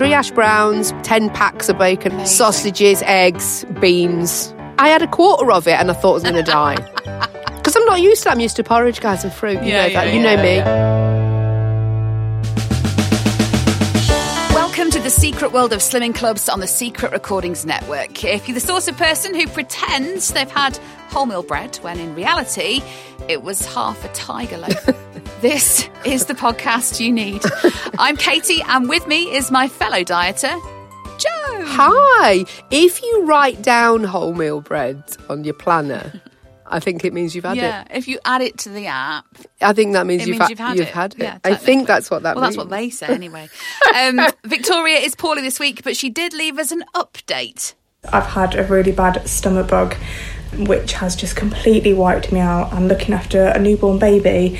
Three 0.00 0.14
ash 0.14 0.30
browns, 0.30 0.92
ten 1.02 1.28
packs 1.28 1.68
of 1.68 1.76
bacon, 1.76 2.24
sausages, 2.24 3.02
eggs, 3.04 3.66
beans. 3.82 4.54
I 4.78 4.88
had 4.88 5.02
a 5.02 5.06
quarter 5.06 5.52
of 5.52 5.68
it 5.68 5.72
and 5.78 5.90
I 5.90 5.92
thought 5.92 6.12
I 6.12 6.14
was 6.14 6.22
going 6.22 6.36
to 6.36 6.42
die. 6.42 6.76
Because 7.56 7.76
I'm 7.76 7.84
not 7.84 8.00
used 8.00 8.22
to 8.22 8.24
that. 8.24 8.32
I'm 8.32 8.40
used 8.40 8.56
to 8.56 8.64
porridge, 8.64 9.02
guys, 9.02 9.24
and 9.24 9.30
fruit. 9.32 9.62
You 9.62 9.68
Yeah, 9.68 9.88
know 9.88 9.92
that. 9.92 10.06
yeah, 10.06 10.12
You 10.14 10.22
know 10.22 10.36
me. 10.42 10.56
Welcome 14.54 14.90
to 14.92 15.00
the 15.00 15.10
secret 15.10 15.52
world 15.52 15.74
of 15.74 15.80
slimming 15.80 16.14
clubs 16.14 16.48
on 16.48 16.60
the 16.60 16.66
Secret 16.66 17.12
Recordings 17.12 17.66
Network. 17.66 18.24
If 18.24 18.48
you're 18.48 18.54
the 18.54 18.60
sort 18.60 18.88
of 18.88 18.96
person 18.96 19.34
who 19.34 19.46
pretends 19.48 20.32
they've 20.32 20.50
had 20.50 20.80
wholemeal 21.10 21.46
bread 21.46 21.76
when 21.82 21.98
in 21.98 22.14
reality 22.14 22.80
it 23.28 23.42
was 23.42 23.66
half 23.66 24.02
a 24.06 24.08
tiger 24.14 24.56
loaf, 24.56 24.88
this 25.40 25.88
is 26.04 26.26
the 26.26 26.34
podcast 26.34 27.00
you 27.00 27.12
need. 27.12 27.42
I'm 27.98 28.16
Katy, 28.16 28.62
and 28.62 28.88
with 28.88 29.06
me 29.06 29.34
is 29.34 29.50
my 29.50 29.68
fellow 29.68 30.02
dieter, 30.04 30.54
Jo. 31.18 31.28
Hi. 31.66 32.44
If 32.70 33.02
you 33.02 33.24
write 33.24 33.62
down 33.62 34.02
wholemeal 34.02 34.64
bread 34.64 35.02
on 35.28 35.44
your 35.44 35.54
planner, 35.54 36.20
I 36.66 36.80
think 36.80 37.04
it 37.04 37.12
means 37.12 37.34
you've 37.34 37.44
had 37.44 37.56
Yeah, 37.56 37.82
it. 37.82 37.88
if 37.90 38.08
you 38.08 38.18
add 38.24 38.42
it 38.42 38.58
to 38.58 38.68
the 38.68 38.86
app, 38.86 39.24
I 39.60 39.72
think 39.72 39.92
that 39.94 40.06
means, 40.06 40.22
it 40.22 40.28
you've, 40.28 40.38
means 40.38 40.42
ha- 40.42 40.48
you've 40.48 40.58
had 40.58 40.76
you've 40.78 40.88
it. 40.88 40.94
had 40.94 41.12
it. 41.14 41.18
Yeah, 41.20 41.38
I 41.44 41.54
think 41.54 41.86
that's 41.86 42.10
what 42.10 42.22
that 42.22 42.36
well, 42.36 42.44
means. 42.44 42.56
that's 42.56 42.64
what 42.68 42.70
they 42.76 42.90
say 42.90 43.06
anyway. 43.06 43.48
Um, 43.98 44.20
Victoria 44.44 44.98
is 44.98 45.14
poorly 45.14 45.42
this 45.42 45.58
week, 45.58 45.82
but 45.84 45.96
she 45.96 46.10
did 46.10 46.32
leave 46.32 46.58
us 46.58 46.70
an 46.70 46.84
update. 46.94 47.74
I've 48.12 48.26
had 48.26 48.54
a 48.56 48.64
really 48.64 48.92
bad 48.92 49.26
stomach 49.28 49.68
bug, 49.68 49.94
which 50.56 50.92
has 50.94 51.14
just 51.16 51.36
completely 51.36 51.92
wiped 51.92 52.32
me 52.32 52.40
out. 52.40 52.72
I'm 52.72 52.88
looking 52.88 53.14
after 53.14 53.46
a 53.48 53.58
newborn 53.58 53.98
baby, 53.98 54.58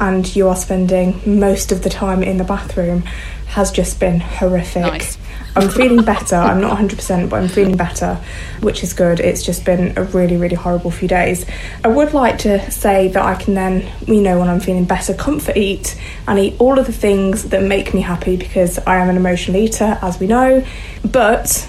and 0.00 0.34
you 0.34 0.48
are 0.48 0.56
spending 0.56 1.20
most 1.24 1.72
of 1.72 1.82
the 1.82 1.90
time 1.90 2.22
in 2.22 2.36
the 2.36 2.44
bathroom, 2.44 3.02
has 3.46 3.70
just 3.70 4.00
been 4.00 4.20
horrific. 4.20 4.82
Nice. 4.82 5.18
I'm 5.54 5.70
feeling 5.70 6.04
better. 6.04 6.36
I'm 6.36 6.60
not 6.60 6.76
100%, 6.78 7.30
but 7.30 7.40
I'm 7.40 7.48
feeling 7.48 7.78
better, 7.78 8.20
which 8.60 8.82
is 8.82 8.92
good. 8.92 9.20
It's 9.20 9.42
just 9.42 9.64
been 9.64 9.96
a 9.96 10.02
really, 10.02 10.36
really 10.36 10.54
horrible 10.54 10.90
few 10.90 11.08
days. 11.08 11.46
I 11.82 11.88
would 11.88 12.12
like 12.12 12.38
to 12.40 12.70
say 12.70 13.08
that 13.08 13.24
I 13.24 13.36
can 13.36 13.54
then, 13.54 13.90
you 14.06 14.20
know, 14.20 14.38
when 14.38 14.50
I'm 14.50 14.60
feeling 14.60 14.84
better, 14.84 15.14
comfort 15.14 15.56
eat 15.56 15.98
and 16.28 16.38
eat 16.38 16.56
all 16.58 16.78
of 16.78 16.84
the 16.84 16.92
things 16.92 17.44
that 17.44 17.62
make 17.62 17.94
me 17.94 18.02
happy 18.02 18.36
because 18.36 18.78
I 18.80 18.96
am 18.96 19.08
an 19.08 19.16
emotional 19.16 19.56
eater, 19.56 19.98
as 20.02 20.20
we 20.20 20.26
know. 20.26 20.62
But 21.10 21.66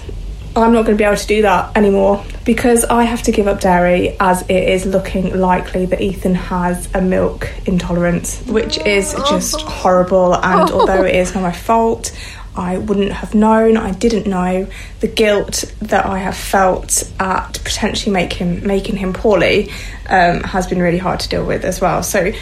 I'm 0.62 0.72
not 0.72 0.86
going 0.86 0.96
to 0.96 1.00
be 1.00 1.04
able 1.04 1.16
to 1.16 1.26
do 1.26 1.42
that 1.42 1.76
anymore 1.76 2.24
because 2.44 2.84
I 2.84 3.04
have 3.04 3.22
to 3.22 3.32
give 3.32 3.46
up 3.46 3.60
dairy 3.60 4.16
as 4.18 4.42
it 4.42 4.68
is 4.68 4.86
looking 4.86 5.38
likely 5.38 5.86
that 5.86 6.00
Ethan 6.00 6.34
has 6.34 6.92
a 6.94 7.00
milk 7.00 7.50
intolerance, 7.66 8.42
which 8.46 8.78
is 8.78 9.14
just 9.28 9.60
horrible. 9.60 10.34
And 10.34 10.70
although 10.72 11.04
it 11.04 11.14
is 11.14 11.34
not 11.34 11.42
my 11.42 11.52
fault, 11.52 12.16
I 12.56 12.78
wouldn't 12.78 13.12
have 13.12 13.34
known. 13.34 13.76
I 13.76 13.92
didn't 13.92 14.26
know 14.26 14.66
the 15.00 15.08
guilt 15.08 15.64
that 15.80 16.06
I 16.06 16.18
have 16.18 16.36
felt 16.36 17.10
at 17.20 17.60
potentially 17.64 18.12
make 18.12 18.32
him 18.32 18.66
making 18.66 18.96
him 18.96 19.12
poorly 19.12 19.70
um, 20.08 20.42
has 20.42 20.66
been 20.66 20.80
really 20.80 20.98
hard 20.98 21.20
to 21.20 21.28
deal 21.28 21.44
with 21.44 21.64
as 21.64 21.80
well. 21.80 22.02
So. 22.02 22.32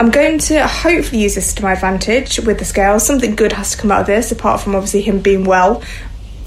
I'm 0.00 0.10
going 0.10 0.38
to 0.38 0.66
hopefully 0.66 1.22
use 1.22 1.36
this 1.36 1.54
to 1.54 1.62
my 1.62 1.74
advantage 1.74 2.40
with 2.40 2.58
the 2.58 2.64
scales. 2.64 3.06
Something 3.06 3.36
good 3.36 3.52
has 3.52 3.72
to 3.72 3.76
come 3.76 3.92
out 3.92 4.00
of 4.00 4.06
this, 4.08 4.32
apart 4.32 4.60
from 4.60 4.74
obviously 4.74 5.02
him 5.02 5.20
being 5.20 5.44
well 5.44 5.80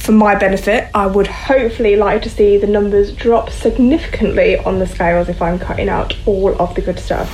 for 0.05 0.11
my 0.11 0.35
benefit, 0.35 0.87
I 0.93 1.07
would 1.07 1.27
hopefully 1.27 1.95
like 1.95 2.21
to 2.23 2.29
see 2.29 2.57
the 2.57 2.67
numbers 2.67 3.11
drop 3.11 3.49
significantly 3.49 4.57
on 4.59 4.79
the 4.79 4.85
scales 4.87 5.29
if 5.29 5.41
I'm 5.41 5.57
cutting 5.59 5.89
out 5.89 6.15
all 6.25 6.59
of 6.61 6.75
the 6.75 6.81
good 6.81 6.99
stuff. 6.99 7.27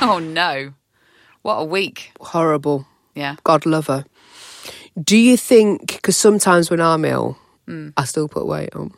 Oh 0.00 0.18
no. 0.18 0.72
What 1.42 1.56
a 1.56 1.64
week. 1.64 2.12
Horrible. 2.20 2.86
Yeah. 3.14 3.36
God 3.44 3.66
love 3.66 3.86
her. 3.86 4.04
Do 5.02 5.16
you 5.16 5.36
think, 5.36 5.94
because 5.94 6.16
sometimes 6.16 6.70
when 6.70 6.80
I'm 6.80 7.04
ill, 7.04 7.38
Hmm. 7.66 7.88
I 7.96 8.04
still 8.04 8.28
put 8.28 8.46
weight 8.46 8.74
on. 8.76 8.92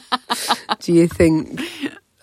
Do 0.80 0.92
you 0.92 1.08
think 1.08 1.60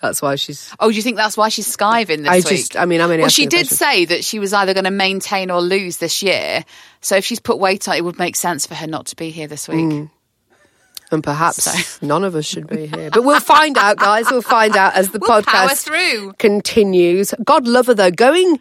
that's 0.00 0.22
why 0.22 0.36
she's. 0.36 0.70
Oh, 0.78 0.90
do 0.90 0.96
you 0.96 1.02
think 1.02 1.16
that's 1.16 1.36
why 1.36 1.48
she's 1.48 1.66
skiving 1.76 2.18
this 2.18 2.28
I 2.28 2.36
week? 2.36 2.46
just, 2.46 2.76
I 2.76 2.84
mean, 2.84 3.00
I'm 3.00 3.10
only 3.10 3.22
well, 3.22 3.28
she 3.28 3.46
did 3.46 3.66
question. 3.68 3.76
say 3.76 4.04
that 4.04 4.24
she 4.24 4.38
was 4.38 4.52
either 4.52 4.72
going 4.74 4.84
to 4.84 4.90
maintain 4.90 5.50
or 5.50 5.60
lose 5.60 5.96
this 5.98 6.22
year. 6.22 6.64
So 7.00 7.16
if 7.16 7.24
she's 7.24 7.40
put 7.40 7.58
weight 7.58 7.88
on, 7.88 7.96
it 7.96 8.04
would 8.04 8.18
make 8.18 8.36
sense 8.36 8.66
for 8.66 8.74
her 8.74 8.86
not 8.86 9.06
to 9.06 9.16
be 9.16 9.30
here 9.30 9.48
this 9.48 9.66
week. 9.66 9.78
Mm. 9.86 10.10
And 11.10 11.22
perhaps 11.22 11.64
So- 11.64 11.98
none 12.06 12.24
of 12.24 12.34
us 12.34 12.44
should 12.44 12.66
be 12.66 12.86
here. 12.86 13.10
But 13.10 13.24
we'll 13.24 13.40
find 13.40 13.76
out, 13.78 13.98
guys. 13.98 14.30
We'll 14.30 14.42
find 14.42 14.76
out 14.76 14.94
as 14.94 15.10
the 15.10 15.18
We'll 15.18 15.42
podcast 15.42 16.38
continues. 16.38 17.34
God 17.44 17.66
love 17.66 17.86
her, 17.86 17.94
though. 17.94 18.10
Going 18.10 18.58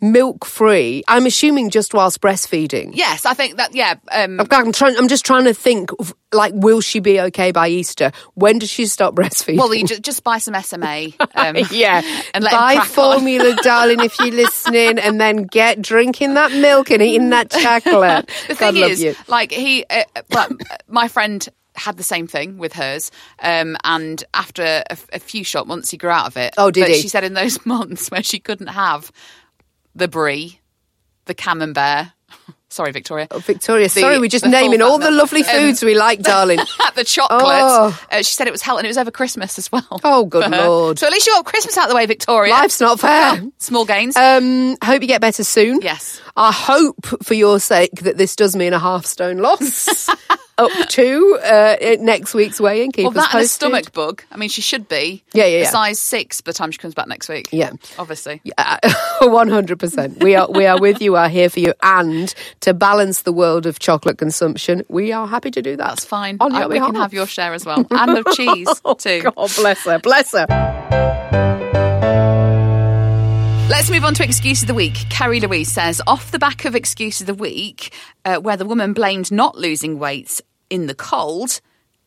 milk 0.00 0.44
free, 0.44 1.02
I'm 1.08 1.24
assuming 1.24 1.70
just 1.70 1.94
whilst 1.94 2.20
breastfeeding. 2.20 2.90
Yes, 2.94 3.24
I 3.24 3.32
think 3.34 3.56
that. 3.56 3.74
Yeah, 3.74 3.94
um, 4.12 4.40
I'm, 4.40 4.46
I'm 4.50 4.72
trying. 4.72 4.96
I'm 4.96 5.08
just 5.08 5.24
trying 5.24 5.44
to 5.44 5.54
think. 5.54 5.90
Like, 6.32 6.52
will 6.54 6.80
she 6.80 6.98
be 6.98 7.20
okay 7.20 7.52
by 7.52 7.68
Easter? 7.68 8.10
When 8.34 8.58
does 8.58 8.68
she 8.68 8.86
stop 8.86 9.14
breastfeeding? 9.14 9.56
well, 9.56 9.72
you 9.72 9.86
ju- 9.86 10.00
just 10.00 10.24
buy 10.24 10.38
some 10.38 10.60
SMA. 10.60 11.06
Um, 11.36 11.56
yeah, 11.70 12.02
and 12.34 12.44
buy 12.44 12.76
on. 12.76 12.84
formula, 12.86 13.56
darling, 13.62 14.00
if 14.00 14.18
you're 14.18 14.32
listening, 14.32 14.98
and 14.98 15.20
then 15.20 15.44
get 15.44 15.80
drinking 15.80 16.34
that 16.34 16.50
milk 16.52 16.90
and 16.90 17.00
eating 17.00 17.30
that 17.30 17.50
chocolate. 17.50 18.28
the 18.48 18.54
God 18.54 18.72
thing 18.72 18.80
love 18.82 18.90
is, 18.90 19.02
you. 19.02 19.14
like 19.28 19.52
he, 19.52 19.84
uh, 19.88 20.02
well, 20.30 20.48
my 20.88 21.06
friend 21.08 21.48
had 21.74 21.96
the 21.96 22.02
same 22.02 22.26
thing 22.26 22.58
with 22.58 22.72
hers, 22.72 23.10
um, 23.42 23.76
and 23.84 24.22
after 24.32 24.62
a, 24.62 24.96
a 25.12 25.18
few 25.18 25.44
short 25.44 25.66
months, 25.66 25.90
he 25.90 25.96
grew 25.96 26.10
out 26.10 26.26
of 26.26 26.36
it. 26.36 26.54
Oh, 26.56 26.70
did 26.70 26.82
but 26.82 26.90
he? 26.90 27.00
She 27.00 27.08
said 27.08 27.24
in 27.24 27.34
those 27.34 27.64
months 27.66 28.10
where 28.10 28.22
she 28.22 28.38
couldn't 28.38 28.68
have 28.68 29.10
the 29.94 30.08
brie, 30.08 30.60
the 31.26 31.34
camembert. 31.34 32.08
Sorry, 32.68 32.90
Victoria. 32.90 33.28
Oh, 33.30 33.38
Victoria, 33.38 33.88
sorry, 33.88 34.18
we're 34.18 34.28
just 34.28 34.44
naming 34.48 34.82
all 34.82 34.98
the 34.98 35.12
lovely 35.12 35.42
Um, 35.42 35.46
foods 35.46 35.84
we 35.84 35.94
like, 35.96 36.22
darling. 36.22 36.58
the 36.96 37.04
chocolate. 37.04 37.40
Oh. 37.44 38.00
Uh, 38.10 38.16
she 38.16 38.34
said 38.34 38.48
it 38.48 38.50
was 38.50 38.62
hell, 38.62 38.78
and 38.78 38.84
it 38.84 38.88
was 38.88 38.98
over 38.98 39.12
Christmas 39.12 39.60
as 39.60 39.70
well. 39.70 40.00
Oh, 40.02 40.24
good. 40.24 40.50
Lord. 40.50 40.98
So 40.98 41.06
at 41.06 41.12
least 41.12 41.24
you 41.28 41.32
got 41.34 41.44
Christmas 41.44 41.78
out 41.78 41.84
of 41.84 41.90
the 41.90 41.94
way, 41.94 42.06
Victoria. 42.06 42.50
Life's 42.50 42.80
not 42.80 42.98
fair. 42.98 43.34
Well, 43.34 43.52
small 43.58 43.84
gains. 43.84 44.16
Um, 44.16 44.76
hope 44.82 45.02
you 45.02 45.06
get 45.06 45.20
better 45.20 45.44
soon. 45.44 45.82
Yes. 45.82 46.20
I 46.36 46.50
hope 46.50 46.96
for 47.22 47.34
your 47.34 47.60
sake 47.60 47.92
that 48.00 48.16
this 48.18 48.34
does 48.34 48.56
mean 48.56 48.72
a 48.72 48.80
half 48.80 49.06
stone 49.06 49.36
loss 49.38 50.08
up 50.58 50.70
to 50.90 51.38
uh, 51.44 51.76
next 52.00 52.34
week's 52.34 52.60
weigh 52.60 52.84
in. 52.84 52.92
Keep 52.92 53.04
well, 53.04 53.12
that 53.12 53.34
and 53.34 53.44
a 53.44 53.48
stomach 53.48 53.92
bug. 53.92 54.22
I 54.30 54.36
mean, 54.36 54.48
she 54.48 54.62
should 54.62 54.88
be. 54.88 55.22
Yeah, 55.32 55.46
yeah, 55.46 55.58
yeah. 55.62 55.70
size 55.70 55.98
six 56.00 56.40
by 56.40 56.50
the 56.50 56.54
time 56.54 56.70
she 56.70 56.78
comes 56.78 56.94
back 56.94 57.08
next 57.08 57.28
week. 57.28 57.48
Yeah. 57.52 57.72
obviously. 57.98 58.40
One 59.20 59.48
hundred 59.48 59.78
percent. 59.78 60.22
We 60.22 60.34
are 60.36 60.50
we 60.50 60.66
are 60.66 60.80
with 60.80 61.00
you. 61.00 61.16
Are 61.16 61.28
here 61.28 61.48
for 61.50 61.60
you, 61.60 61.74
and 61.82 62.34
to 62.60 62.74
balance 62.74 63.22
the 63.22 63.32
world 63.32 63.66
of 63.66 63.78
chocolate 63.78 64.18
consumption, 64.18 64.82
we 64.88 65.12
are 65.12 65.26
happy 65.26 65.50
to 65.50 65.62
do 65.62 65.76
that. 65.76 65.88
That's 65.88 66.04
fine. 66.04 66.36
On 66.40 66.52
I- 66.54 66.66
we 66.66 66.78
can 66.78 66.94
have 66.94 67.12
your 67.12 67.26
share 67.26 67.54
as 67.54 67.64
well, 67.64 67.86
and 67.90 68.18
of 68.18 68.26
cheese 68.34 68.68
too. 68.98 69.22
God 69.22 69.50
bless 69.56 69.84
her. 69.84 69.98
Bless 69.98 70.32
her. 70.32 71.53
Let's 73.84 73.92
move 73.92 74.04
on 74.06 74.14
to 74.14 74.24
excuse 74.24 74.62
of 74.62 74.66
the 74.68 74.72
week. 74.72 74.94
Carrie 75.10 75.40
Louise 75.40 75.70
says, 75.70 76.00
off 76.06 76.30
the 76.30 76.38
back 76.38 76.64
of 76.64 76.74
excuse 76.74 77.20
of 77.20 77.26
the 77.26 77.34
week, 77.34 77.92
uh, 78.24 78.36
where 78.36 78.56
the 78.56 78.64
woman 78.64 78.94
blamed 78.94 79.30
not 79.30 79.58
losing 79.58 79.98
weight 79.98 80.40
in 80.70 80.86
the 80.86 80.94
cold. 80.94 81.60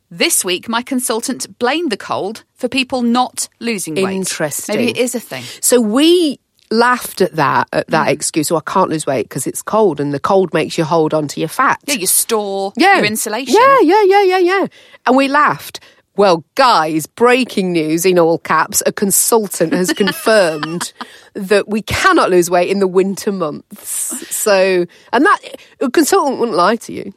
This 0.10 0.44
week, 0.44 0.68
my 0.68 0.82
consultant 0.82 1.60
blamed 1.60 1.92
the 1.92 1.96
cold 1.98 2.46
for 2.56 2.68
people 2.68 3.04
not 3.04 3.48
losing 3.60 3.94
weight. 3.94 4.16
Interesting. 4.16 4.76
Maybe 4.76 4.90
it 4.90 4.98
is 4.98 5.14
a 5.14 5.20
thing. 5.20 5.44
So 5.62 5.80
we 5.80 6.40
laughed 6.72 7.22
at 7.22 7.36
that 7.36 7.68
at 7.72 7.86
that 7.90 8.08
excuse. 8.08 8.50
Oh, 8.52 8.58
I 8.58 8.62
can't 8.66 8.90
lose 8.90 9.06
weight 9.06 9.30
because 9.30 9.46
it's 9.46 9.62
cold, 9.62 10.00
and 10.00 10.12
the 10.12 10.20
cold 10.20 10.56
makes 10.56 10.80
you 10.80 10.84
hold 10.84 11.14
on 11.14 11.28
to 11.28 11.40
your 11.40 11.48
fat. 11.48 11.80
Yeah, 11.86 11.94
you 11.94 12.08
store 12.08 12.74
Yeah. 12.76 12.96
your 12.96 13.06
insulation. 13.06 13.54
Yeah, 13.56 13.82
yeah, 13.82 14.02
yeah, 14.04 14.24
yeah, 14.24 14.40
yeah. 14.40 14.68
And 15.06 15.16
we 15.16 15.28
laughed. 15.28 15.80
Well, 16.16 16.44
guys, 16.56 17.06
breaking 17.06 17.74
news 17.74 18.04
in 18.04 18.18
all 18.18 18.40
caps 18.40 18.82
a 18.88 18.92
consultant 18.92 19.72
has 19.74 19.94
confirmed 19.96 20.92
that 21.38 21.70
we 21.70 21.82
cannot 21.84 22.32
lose 22.32 22.50
weight 22.50 22.70
in 22.70 22.80
the 22.80 22.88
winter 22.88 23.32
months. 23.32 24.36
So, 24.36 24.86
and 25.14 25.26
that 25.26 25.40
a 25.80 25.92
consultant 25.92 26.40
wouldn't 26.40 26.58
lie 26.58 26.78
to 26.78 26.94
you. 26.94 27.14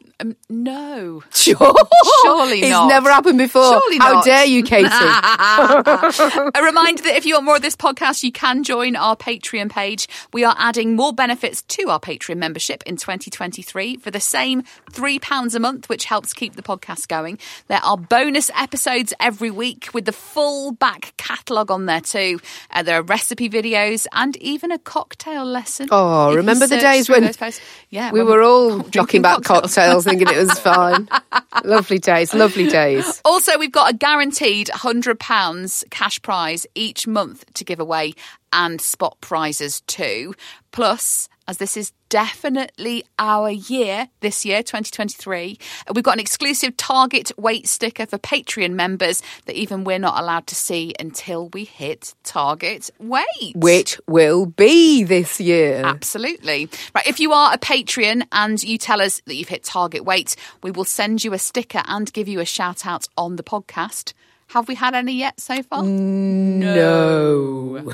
No. 0.49 1.23
Sure. 1.33 1.55
Surely 2.23 2.61
not. 2.61 2.67
it's 2.67 2.69
not. 2.69 2.87
never 2.87 3.09
happened 3.09 3.37
before. 3.37 3.63
Surely 3.63 3.97
How 3.97 4.13
not. 4.13 4.25
dare 4.25 4.45
you, 4.45 4.63
Katy? 4.63 4.87
A 4.91 6.63
reminder 6.63 7.03
that 7.03 7.13
if 7.15 7.25
you 7.25 7.35
want 7.35 7.45
more 7.45 7.55
of 7.55 7.61
this 7.61 7.75
podcast, 7.75 8.23
you 8.23 8.31
can 8.31 8.63
join 8.63 8.95
our 8.95 9.15
Patreon 9.15 9.71
page. 9.71 10.07
We 10.33 10.43
are 10.43 10.55
adding 10.59 10.95
more 10.95 11.13
benefits 11.13 11.61
to 11.63 11.89
our 11.89 11.99
Patreon 11.99 12.37
membership 12.37 12.83
in 12.85 12.97
2023 12.97 13.97
for 13.97 14.11
the 14.11 14.19
same 14.19 14.63
£3 14.91 15.55
a 15.55 15.59
month, 15.59 15.89
which 15.89 16.05
helps 16.05 16.33
keep 16.33 16.55
the 16.55 16.61
podcast 16.61 17.07
going. 17.07 17.39
There 17.67 17.83
are 17.83 17.97
bonus 17.97 18.51
episodes 18.55 19.13
every 19.19 19.49
week 19.49 19.89
with 19.93 20.05
the 20.05 20.11
full 20.11 20.71
back 20.73 21.13
catalogue 21.17 21.71
on 21.71 21.85
there 21.85 22.01
too. 22.01 22.39
Uh, 22.71 22.83
there 22.83 22.99
are 22.99 23.03
recipe 23.03 23.49
videos 23.49 24.05
and 24.13 24.35
even 24.37 24.71
a 24.71 24.79
cocktail 24.79 25.45
lesson. 25.45 25.87
Oh, 25.91 26.35
remember 26.35 26.67
the 26.67 26.77
days 26.77 27.09
when 27.09 27.31
yeah, 27.89 28.11
we 28.11 28.19
when 28.19 28.27
were 28.27 28.41
all 28.41 28.79
drinking 28.89 29.19
about 29.19 29.43
back 29.43 29.47
cocktails 29.47 30.05
thinking 30.05 30.27
it 30.27 30.37
was 30.37 30.59
fine. 30.59 31.07
lovely 31.63 31.99
days, 31.99 32.33
lovely 32.33 32.67
days. 32.67 33.21
Also, 33.25 33.57
we've 33.57 33.71
got 33.71 33.93
a 33.93 33.95
guaranteed 33.95 34.67
£100 34.67 35.89
cash 35.89 36.21
prize 36.21 36.65
each 36.75 37.07
month 37.07 37.45
to 37.53 37.63
give 37.63 37.79
away 37.79 38.13
and 38.53 38.81
spot 38.81 39.17
prizes 39.21 39.81
too. 39.81 40.33
Plus, 40.71 41.29
as 41.47 41.57
this 41.57 41.77
is 41.77 41.91
definitely 42.11 43.05
our 43.17 43.49
year 43.49 44.09
this 44.19 44.45
year, 44.45 44.61
2023, 44.61 45.57
uh, 45.87 45.93
we've 45.95 46.03
got 46.03 46.15
an 46.15 46.19
exclusive 46.19 46.75
Target 46.75 47.31
weight 47.37 47.67
sticker 47.67 48.05
for 48.05 48.19
Patreon 48.19 48.73
members 48.73 49.23
that 49.45 49.55
even 49.55 49.85
we're 49.85 49.97
not 49.97 50.21
allowed 50.21 50.45
to 50.47 50.55
see 50.55 50.93
until 50.99 51.47
we 51.49 51.63
hit 51.63 52.13
Target 52.23 52.91
weight. 52.99 53.55
Which 53.55 53.99
will 54.07 54.45
be 54.45 55.03
this 55.03 55.39
year. 55.39 55.81
Absolutely. 55.83 56.69
Right. 56.93 57.07
If 57.07 57.21
you 57.21 57.31
are 57.31 57.53
a 57.53 57.57
Patreon 57.57 58.27
and 58.33 58.61
you 58.61 58.77
tell 58.77 59.01
us 59.01 59.21
that 59.25 59.35
you've 59.35 59.47
hit 59.47 59.63
target 59.63 60.03
weight, 60.03 60.35
we 60.61 60.69
will 60.69 60.83
send 60.83 61.23
you 61.23 61.33
a 61.33 61.39
sticker 61.39 61.81
and 61.85 62.11
give 62.11 62.27
you 62.27 62.41
a 62.41 62.45
shout 62.45 62.85
out 62.85 63.07
on 63.17 63.37
the 63.37 63.43
podcast. 63.43 64.13
Have 64.47 64.67
we 64.67 64.75
had 64.75 64.93
any 64.93 65.13
yet 65.13 65.39
so 65.39 65.63
far? 65.63 65.83
Mm, 65.83 66.57
no. 66.57 67.77
No. 67.79 67.93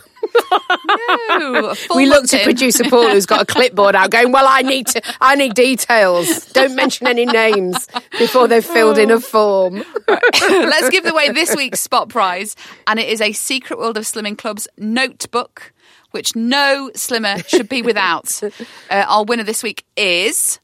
We 1.96 2.06
looked 2.06 2.34
at 2.34 2.44
producer 2.44 2.84
Paul, 2.90 3.10
who's 3.10 3.26
got 3.26 3.42
a 3.42 3.46
clipboard 3.46 3.96
out, 3.96 4.12
going, 4.12 4.32
"Well, 4.32 4.46
I 4.48 4.62
need 4.62 4.88
to, 4.88 5.02
I 5.22 5.36
need 5.36 5.54
details. 5.54 6.46
Don't 6.48 6.76
mention 6.76 7.08
any 7.08 7.26
names 7.26 7.88
before 8.18 8.48
they've 8.48 8.66
filled 8.66 8.98
in 8.98 9.12
a 9.12 9.20
form." 9.20 9.84
Let's 10.08 10.90
give 10.90 11.06
away 11.06 11.32
this 11.32 11.56
week's 11.56 11.80
spot 11.80 12.10
prize, 12.10 12.56
and 12.86 13.00
it 13.00 13.10
is 13.10 13.22
a 13.22 13.32
Secret 13.32 13.80
World 13.80 13.98
of 13.98 14.04
Slimming 14.04 14.38
Club's 14.38 14.68
notebook, 14.78 15.74
which 16.12 16.36
no 16.36 16.92
slimmer 16.96 17.40
should 17.44 17.70
be 17.70 17.82
without. 17.82 18.42
Uh, 18.90 19.06
our 19.08 19.26
winner 19.26 19.44
this 19.44 19.64
week 19.64 19.84
is 19.98 20.60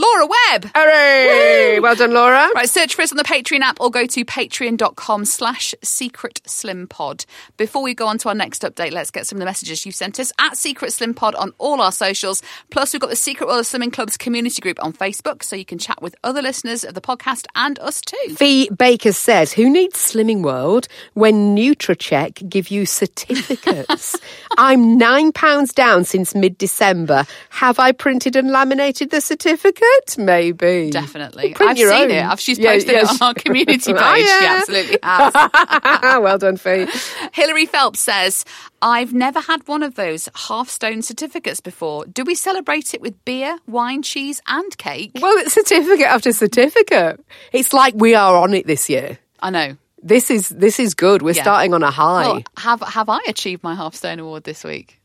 Laura 0.00 0.26
Webb. 0.26 0.70
Hooray! 0.74 1.78
Well 1.78 1.94
done, 1.94 2.14
Laura. 2.14 2.48
Right, 2.54 2.68
search 2.68 2.94
for 2.94 3.02
us 3.02 3.12
on 3.12 3.18
the 3.18 3.24
Patreon 3.24 3.60
app 3.60 3.78
or 3.80 3.90
go 3.90 4.06
to 4.06 4.24
patreon.com 4.24 5.26
slash 5.26 5.74
secret 5.82 6.40
slim 6.46 6.86
pod. 6.86 7.26
Before 7.58 7.82
we 7.82 7.92
go 7.92 8.06
on 8.06 8.16
to 8.18 8.30
our 8.30 8.34
next 8.34 8.62
update, 8.62 8.92
let's 8.92 9.10
get 9.10 9.26
some 9.26 9.36
of 9.36 9.40
the 9.40 9.44
messages 9.44 9.84
you 9.84 9.92
sent 9.92 10.18
us 10.18 10.32
at 10.38 10.56
Secret 10.56 10.94
Slim 10.94 11.12
Pod 11.12 11.34
on 11.34 11.52
all 11.58 11.82
our 11.82 11.92
socials. 11.92 12.42
Plus, 12.70 12.94
we've 12.94 13.00
got 13.00 13.10
the 13.10 13.16
Secret 13.16 13.46
World 13.46 13.60
of 13.60 13.66
Slimming 13.66 13.92
Club's 13.92 14.16
community 14.16 14.62
group 14.62 14.82
on 14.82 14.94
Facebook, 14.94 15.42
so 15.42 15.54
you 15.54 15.66
can 15.66 15.78
chat 15.78 16.00
with 16.00 16.16
other 16.24 16.40
listeners 16.40 16.82
of 16.82 16.94
the 16.94 17.02
podcast 17.02 17.44
and 17.54 17.78
us 17.80 18.00
too. 18.00 18.34
Fee 18.36 18.70
Baker 18.70 19.12
says, 19.12 19.52
"Who 19.52 19.68
needs 19.68 19.98
Slimming 19.98 20.42
World 20.42 20.88
when 21.12 21.54
NutraCheck 21.54 22.48
give 22.48 22.70
you 22.70 22.86
certificates? 22.86 24.16
I'm 24.56 24.96
nine 24.96 25.32
pounds 25.32 25.74
down 25.74 26.04
since 26.04 26.34
mid-December. 26.34 27.26
Have 27.50 27.78
I 27.78 27.92
printed 27.92 28.34
and 28.34 28.50
laminated 28.50 29.10
the 29.10 29.20
certificate? 29.20 29.89
Maybe, 30.18 30.90
Definitely. 30.90 31.54
Print 31.54 31.70
I've 31.70 31.78
seen 31.78 31.88
own. 31.88 32.10
it. 32.10 32.24
I've, 32.24 32.40
she's 32.40 32.58
Yeah, 32.58 32.72
posted 32.72 32.92
yeah, 32.92 32.98
it 33.02 33.08
on 33.10 33.16
she- 33.16 33.24
our 33.24 33.34
community 33.34 33.92
oh, 33.94 33.96
page. 33.96 34.26
Oh, 34.28 34.38
She 34.38 34.44
yeah. 34.44 34.56
absolutely 34.58 34.98
has. 35.02 36.20
well 36.22 36.38
done, 36.38 36.56
Fee. 36.56 36.86
Hilary 37.32 37.66
Phelps 37.66 38.00
says, 38.00 38.44
I've 38.82 39.12
never 39.12 39.40
had 39.40 39.66
one 39.68 39.82
of 39.82 39.94
those 39.94 40.28
half 40.34 40.68
stone 40.68 41.02
certificates 41.02 41.60
before. 41.60 42.06
Do 42.06 42.24
we 42.24 42.34
celebrate 42.34 42.94
it 42.94 43.00
with 43.00 43.24
beer, 43.24 43.58
wine, 43.66 44.02
cheese, 44.02 44.40
and 44.46 44.76
cake? 44.78 45.12
Well, 45.20 45.36
it's 45.38 45.54
certificate 45.54 46.06
after 46.06 46.32
certificate. 46.32 47.20
It's 47.52 47.72
like 47.72 47.94
we 47.96 48.14
are 48.14 48.36
on 48.36 48.54
it 48.54 48.66
this 48.66 48.88
year. 48.88 49.18
I 49.40 49.50
know. 49.50 49.76
This 50.02 50.30
is 50.30 50.48
this 50.48 50.80
is 50.80 50.94
good. 50.94 51.20
We're 51.22 51.34
Yeah. 51.34 51.42
starting 51.42 51.74
on 51.74 51.82
a 51.82 51.90
high. 51.90 52.26
Well, 52.26 52.42
have 52.58 52.80
have 52.80 53.08
I 53.10 53.20
achieved 53.28 53.62
my 53.62 53.74
half 53.74 53.94
stone 53.94 54.18
award 54.18 54.44
this 54.44 54.64
week? 54.64 54.99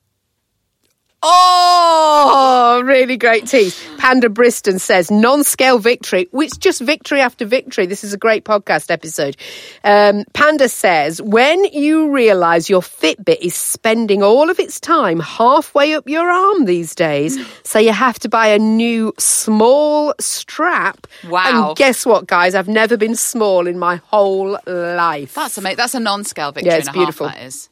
Oh, 1.21 2.81
really 2.85 3.17
great 3.17 3.47
tease. 3.47 3.81
Panda 3.97 4.29
Briston 4.29 4.79
says 4.79 5.09
non-scale 5.09 5.79
victory, 5.79 6.27
which 6.31 6.59
just 6.59 6.81
victory 6.81 7.19
after 7.19 7.45
victory. 7.45 7.85
This 7.87 8.03
is 8.03 8.13
a 8.13 8.17
great 8.17 8.45
podcast 8.45 8.91
episode. 8.91 9.35
Um, 9.83 10.25
Panda 10.33 10.69
says 10.69 11.21
when 11.21 11.63
you 11.65 12.11
realise 12.13 12.69
your 12.69 12.81
Fitbit 12.81 13.39
is 13.41 13.55
spending 13.55 14.21
all 14.21 14.49
of 14.49 14.59
its 14.59 14.79
time 14.79 15.19
halfway 15.19 15.95
up 15.95 16.07
your 16.07 16.29
arm 16.29 16.65
these 16.65 16.93
days, 16.93 17.39
so 17.63 17.79
you 17.79 17.91
have 17.91 18.19
to 18.19 18.29
buy 18.29 18.47
a 18.47 18.59
new 18.59 19.13
small 19.17 20.13
strap. 20.19 21.07
Wow. 21.27 21.69
And 21.69 21.77
guess 21.77 22.05
what, 22.05 22.27
guys? 22.27 22.53
I've 22.53 22.67
never 22.67 22.97
been 22.97 23.15
small 23.15 23.65
in 23.67 23.79
my 23.79 23.95
whole 23.95 24.59
life. 24.67 25.33
That's 25.33 25.57
amazing. 25.57 25.77
That's 25.77 25.95
a 25.95 25.99
non-scale 25.99 26.51
victory. 26.51 26.71
Yeah, 26.71 26.77
it's 26.77 26.87
a 26.87 26.91
half, 26.91 26.95
beautiful. 26.95 27.27
that 27.27 27.41
is. 27.41 27.69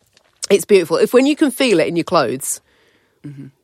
It's 0.49 0.65
beautiful. 0.65 0.97
If 0.97 1.13
when 1.13 1.25
you 1.25 1.35
can 1.35 1.51
feel 1.51 1.79
it 1.79 1.87
in 1.87 1.95
your 1.95 2.03
clothes, 2.03 2.59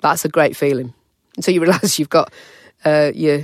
that's 0.01 0.25
a 0.25 0.29
great 0.29 0.55
feeling. 0.55 0.93
Until 1.37 1.53
you 1.53 1.61
realise 1.61 1.99
you've 1.99 2.09
got 2.09 2.31
uh, 2.85 3.11
your 3.13 3.41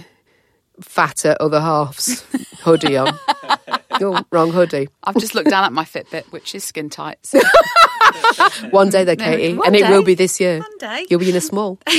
fatter 0.82 1.36
other 1.40 1.62
halves 1.62 2.26
hoodie 2.62 2.98
on. 2.98 3.18
oh, 4.02 4.24
wrong 4.32 4.52
hoodie. 4.52 4.90
I've 5.04 5.18
just 5.18 5.36
looked 5.36 5.50
down 5.50 5.64
at 5.64 5.74
my 5.74 5.84
Fitbit, 5.86 6.32
which 6.32 6.56
is 6.56 6.64
skin 6.64 6.90
tight. 6.90 7.18
So 7.24 7.40
One 8.70 8.90
day 8.90 9.04
though, 9.04 9.16
Katy, 9.16 9.56
one 9.56 9.68
and 9.68 9.76
it 9.76 9.84
day. 9.84 9.90
will 9.90 10.04
be 10.04 10.14
this 10.16 10.40
year. 10.40 10.60
One 10.60 10.78
day. 10.80 11.06
You'll 11.10 11.20
be 11.20 11.30
in 11.30 11.36
a 11.36 11.42
small. 11.42 11.80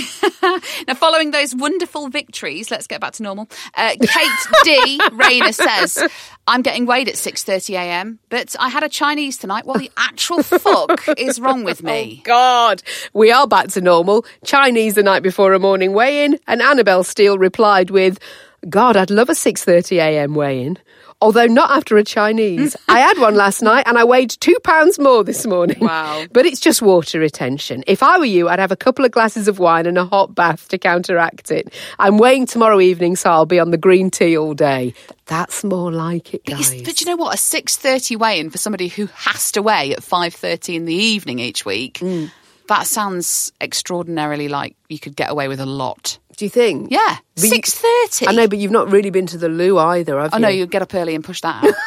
Now, 0.87 0.95
following 0.95 1.33
those 1.33 1.55
wonderful 1.57 2.09
victories, 2.09 2.71
let's 2.71 2.87
get 2.87 3.01
back 3.01 3.15
to 3.15 3.23
normal. 3.25 3.49
Uh, 3.75 3.97
Kate 4.01 4.31
D. 4.65 5.01
Rayner 5.13 5.51
says, 5.51 5.99
"I'm 6.47 6.63
getting 6.63 6.87
weighed 6.87 7.09
at 7.09 7.15
6:30 7.17 7.75
a.m., 7.75 8.21
but 8.29 8.55
I 8.61 8.69
had 8.69 8.85
a 8.85 8.89
Chinese 8.89 9.39
tonight. 9.39 9.67
Well, 9.67 9.79
the 9.79 9.91
actual 9.97 10.45
fuck 10.45 11.09
is 11.19 11.41
wrong 11.41 11.65
with 11.65 11.83
me? 11.83 12.21
God, 12.25 12.83
we 13.13 13.33
are 13.33 13.49
back 13.49 13.69
to 13.71 13.81
normal. 13.81 14.25
Chinese 14.45 14.95
the 14.95 15.03
night 15.03 15.25
before 15.25 15.53
a 15.53 15.59
morning 15.59 15.93
weigh-in, 15.95 16.39
and 16.47 16.63
Annabelle 16.63 17.03
Steele 17.03 17.39
replied 17.39 17.91
with, 17.91 18.21
"God, 18.69 18.97
I'd 18.97 19.11
love 19.11 19.29
a 19.29 19.35
6:30 19.35 19.99
a.m. 19.99 20.35
weigh-in." 20.35 20.79
Although 21.23 21.47
not 21.47 21.71
after 21.71 21.97
a 21.97 22.05
Chinese. 22.05 22.77
I 22.89 22.99
had 22.99 23.19
one 23.19 23.35
last 23.35 23.63
night 23.63 23.85
and 23.87 23.97
I 23.97 24.05
weighed 24.05 24.31
two 24.31 24.57
pounds 24.63 24.99
more 24.99 25.25
this 25.25 25.47
morning. 25.47 25.79
Wow. 25.81 26.27
But 26.33 26.45
it's 26.45 26.61
just 26.61 26.83
water 26.83 27.19
retention. 27.19 27.83
If 27.87 28.03
I 28.03 28.19
were 28.19 28.27
you, 28.27 28.49
I'd 28.49 28.59
have 28.59 28.73
a 28.73 28.77
couple 28.77 29.05
of 29.05 29.13
glasses 29.13 29.49
of 29.49 29.59
wine 29.59 29.87
and 29.87 29.97
a 29.97 30.05
hot 30.05 30.35
bath 30.35 30.69
to 30.69 30.79
counteract 30.79 31.51
it. 31.51 31.73
I'm 31.99 32.19
weighing 32.19 32.45
tomorrow 32.45 32.81
evening, 32.81 33.17
so 33.17 33.31
I'll 33.31 33.47
be 33.47 33.59
on 33.59 33.71
the 33.71 33.79
green 33.79 34.11
tea 34.11 34.37
all 34.37 34.53
day. 34.53 34.93
That's 35.25 35.65
more 35.65 35.91
like 35.91 36.35
it, 36.35 36.45
guys. 36.45 36.83
But 36.83 37.01
you 37.01 37.07
know 37.07 37.17
what? 37.17 37.35
A 37.35 37.39
6:30 37.39 38.17
weigh-in 38.17 38.51
for 38.51 38.59
somebody 38.59 38.89
who 38.89 39.07
has 39.07 39.53
to 39.53 39.63
weigh 39.63 39.93
at 39.93 40.03
5:30 40.03 40.77
in 40.77 40.85
the 40.85 40.95
evening 40.95 41.39
each 41.39 41.65
week. 41.65 42.01
Mm. 42.01 42.31
That 42.69 42.87
sounds 42.87 43.53
extraordinarily 43.61 44.49
like 44.49 44.77
you 44.89 44.99
could 44.99 45.17
get 45.17 45.31
away 45.31 45.49
with 45.49 45.61
a 45.61 45.67
lot. 45.67 46.19
Do 46.37 46.45
you 46.45 46.51
think? 46.51 46.91
Yeah, 46.91 47.17
6:30. 47.37 48.29
I 48.29 48.33
know, 48.33 48.47
but 48.49 48.59
you've 48.59 48.71
not 48.71 48.91
really 48.91 49.09
been 49.11 49.27
to 49.29 49.39
the 49.39 49.49
loo 49.49 49.79
either, 49.79 50.21
have 50.21 50.35
Oh 50.35 50.37
you? 50.37 50.43
no, 50.43 50.49
you 50.49 50.67
get 50.67 50.83
up 50.83 50.95
early 50.95 51.15
and 51.15 51.25
push 51.25 51.41
that 51.41 51.65
out. 51.65 51.75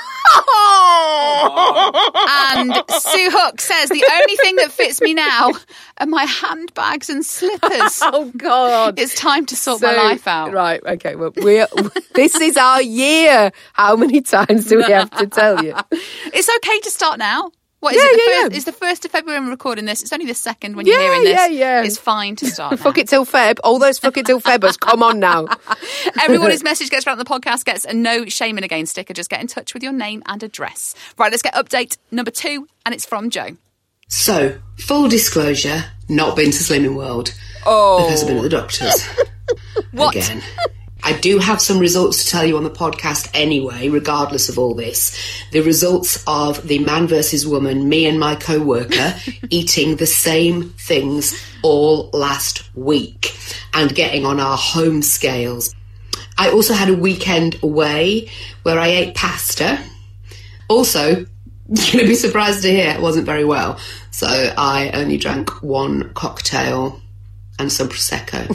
And 1.41 2.73
Sue 2.89 3.29
Hook 3.31 3.61
says 3.61 3.89
the 3.89 4.03
only 4.11 4.35
thing 4.37 4.55
that 4.57 4.71
fits 4.71 5.01
me 5.01 5.13
now 5.13 5.51
are 5.99 6.05
my 6.07 6.25
handbags 6.25 7.09
and 7.09 7.25
slippers. 7.25 7.99
Oh 8.11 8.31
God! 8.35 8.97
It's 8.99 9.13
time 9.15 9.45
to 9.47 9.55
sort 9.55 9.81
my 9.81 9.93
So- 9.93 10.03
life 10.03 10.27
out. 10.27 10.51
Right. 10.51 10.81
Okay. 10.83 11.15
Well, 11.15 11.31
we 11.35 11.63
this 12.15 12.35
is 12.35 12.57
our 12.57 12.81
year. 12.81 13.51
How 13.73 13.95
many 13.95 14.21
times 14.21 14.65
do 14.65 14.77
we 14.77 14.83
have 14.91 15.11
to 15.11 15.27
tell 15.27 15.63
you? 15.63 15.75
It's 16.33 16.49
okay 16.57 16.79
to 16.79 16.89
start 16.91 17.19
now. 17.19 17.51
What 17.79 17.95
is 17.95 18.01
Yeah, 18.01 18.07
it? 18.09 18.11
The 18.11 18.17
yeah, 18.17 18.41
first, 18.41 18.51
yeah. 18.51 18.55
It's 18.57 18.65
the 18.65 18.71
first 18.73 19.05
of 19.05 19.11
February 19.11 19.39
when 19.39 19.45
we're 19.47 19.51
recording 19.51 19.85
this. 19.85 20.01
It's 20.01 20.11
only 20.11 20.25
the 20.25 20.33
second 20.33 20.75
when 20.75 20.85
you're 20.85 20.97
Yeah, 20.99 21.03
hearing 21.03 21.23
this. 21.23 21.31
yeah, 21.33 21.47
yeah. 21.47 21.83
It's 21.83 21.97
fine 21.97 22.35
to 22.37 22.47
start. 22.47 22.77
Fuck 22.79 22.97
it 22.97 23.07
till 23.07 23.25
Feb. 23.25 23.59
All 23.63 23.79
those 23.79 23.97
fuck 23.99 24.17
it 24.17 24.25
till 24.25 24.41
Febbers. 24.41 24.77
Come 24.77 25.01
on 25.01 25.19
now. 25.19 25.47
Everyone 26.21 26.51
whose 26.51 26.63
message 26.71 26.89
gets 26.89 27.07
around 27.07 27.19
the 27.19 27.25
podcast 27.25 27.63
gets 27.63 27.85
a 27.85 27.93
no 27.93 28.25
shaming 28.25 28.63
again 28.65 28.85
sticker. 28.85 29.13
Just 29.13 29.29
get 29.29 29.39
in 29.39 29.47
touch 29.47 29.73
with 29.73 29.81
your 29.81 29.93
name 29.93 30.23
and 30.25 30.43
address. 30.43 30.93
Right, 31.17 31.31
let's 31.31 31.41
get 31.41 31.53
update 31.53 31.97
number 32.11 32.31
two, 32.31 32.67
and 32.85 32.93
it's 32.93 33.05
from 33.05 33.29
Jo. 33.29 33.55
So, 34.09 34.57
full 34.77 35.07
disclosure, 35.07 35.85
not 36.09 36.35
been 36.35 36.51
to 36.51 36.57
Slimming 36.57 36.95
World. 36.95 37.33
Oh. 37.65 38.03
Because 38.05 38.23
I've 38.23 38.27
been 38.27 38.37
at 38.37 38.43
the 38.43 38.49
doctor's. 38.49 39.07
What? 39.91 40.15
Again. 40.15 40.41
I 41.03 41.13
do 41.13 41.39
have 41.39 41.61
some 41.61 41.79
results 41.79 42.23
to 42.23 42.29
tell 42.29 42.45
you 42.45 42.57
on 42.57 42.63
the 42.63 42.69
podcast 42.69 43.29
anyway, 43.33 43.89
regardless 43.89 44.49
of 44.49 44.59
all 44.59 44.73
this. 44.73 45.17
The 45.51 45.61
results 45.61 46.23
of 46.27 46.67
the 46.67 46.79
man 46.79 47.07
versus 47.07 47.47
woman, 47.47 47.87
me 47.87 48.05
and 48.05 48.19
my 48.19 48.35
co 48.35 48.61
worker, 48.61 49.15
eating 49.49 49.95
the 49.95 50.05
same 50.05 50.69
things 50.71 51.41
all 51.63 52.09
last 52.13 52.69
week 52.75 53.35
and 53.73 53.93
getting 53.93 54.25
on 54.25 54.39
our 54.39 54.57
home 54.57 55.01
scales. 55.01 55.73
I 56.37 56.51
also 56.51 56.73
had 56.73 56.89
a 56.89 56.95
weekend 56.95 57.61
away 57.63 58.29
where 58.63 58.79
I 58.79 58.87
ate 58.87 59.15
pasta. 59.15 59.79
Also, 60.67 61.25
you're 61.69 61.93
going 61.93 61.99
to 61.99 62.07
be 62.07 62.15
surprised 62.15 62.61
to 62.63 62.71
hear 62.71 62.91
it 62.91 63.01
wasn't 63.01 63.25
very 63.25 63.45
well. 63.45 63.79
So 64.11 64.27
I 64.27 64.91
only 64.91 65.17
drank 65.17 65.61
one 65.61 66.13
cocktail 66.13 67.01
and 67.59 67.71
some 67.71 67.89
prosecco. 67.89 68.47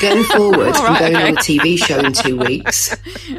Going 0.00 0.24
forward, 0.24 0.74
I'm 0.76 0.98
going 0.98 1.16
on 1.16 1.28
a 1.28 1.40
TV 1.40 1.76
show 1.76 1.98
in 1.98 2.12
two 2.12 2.36
weeks. 2.36 2.94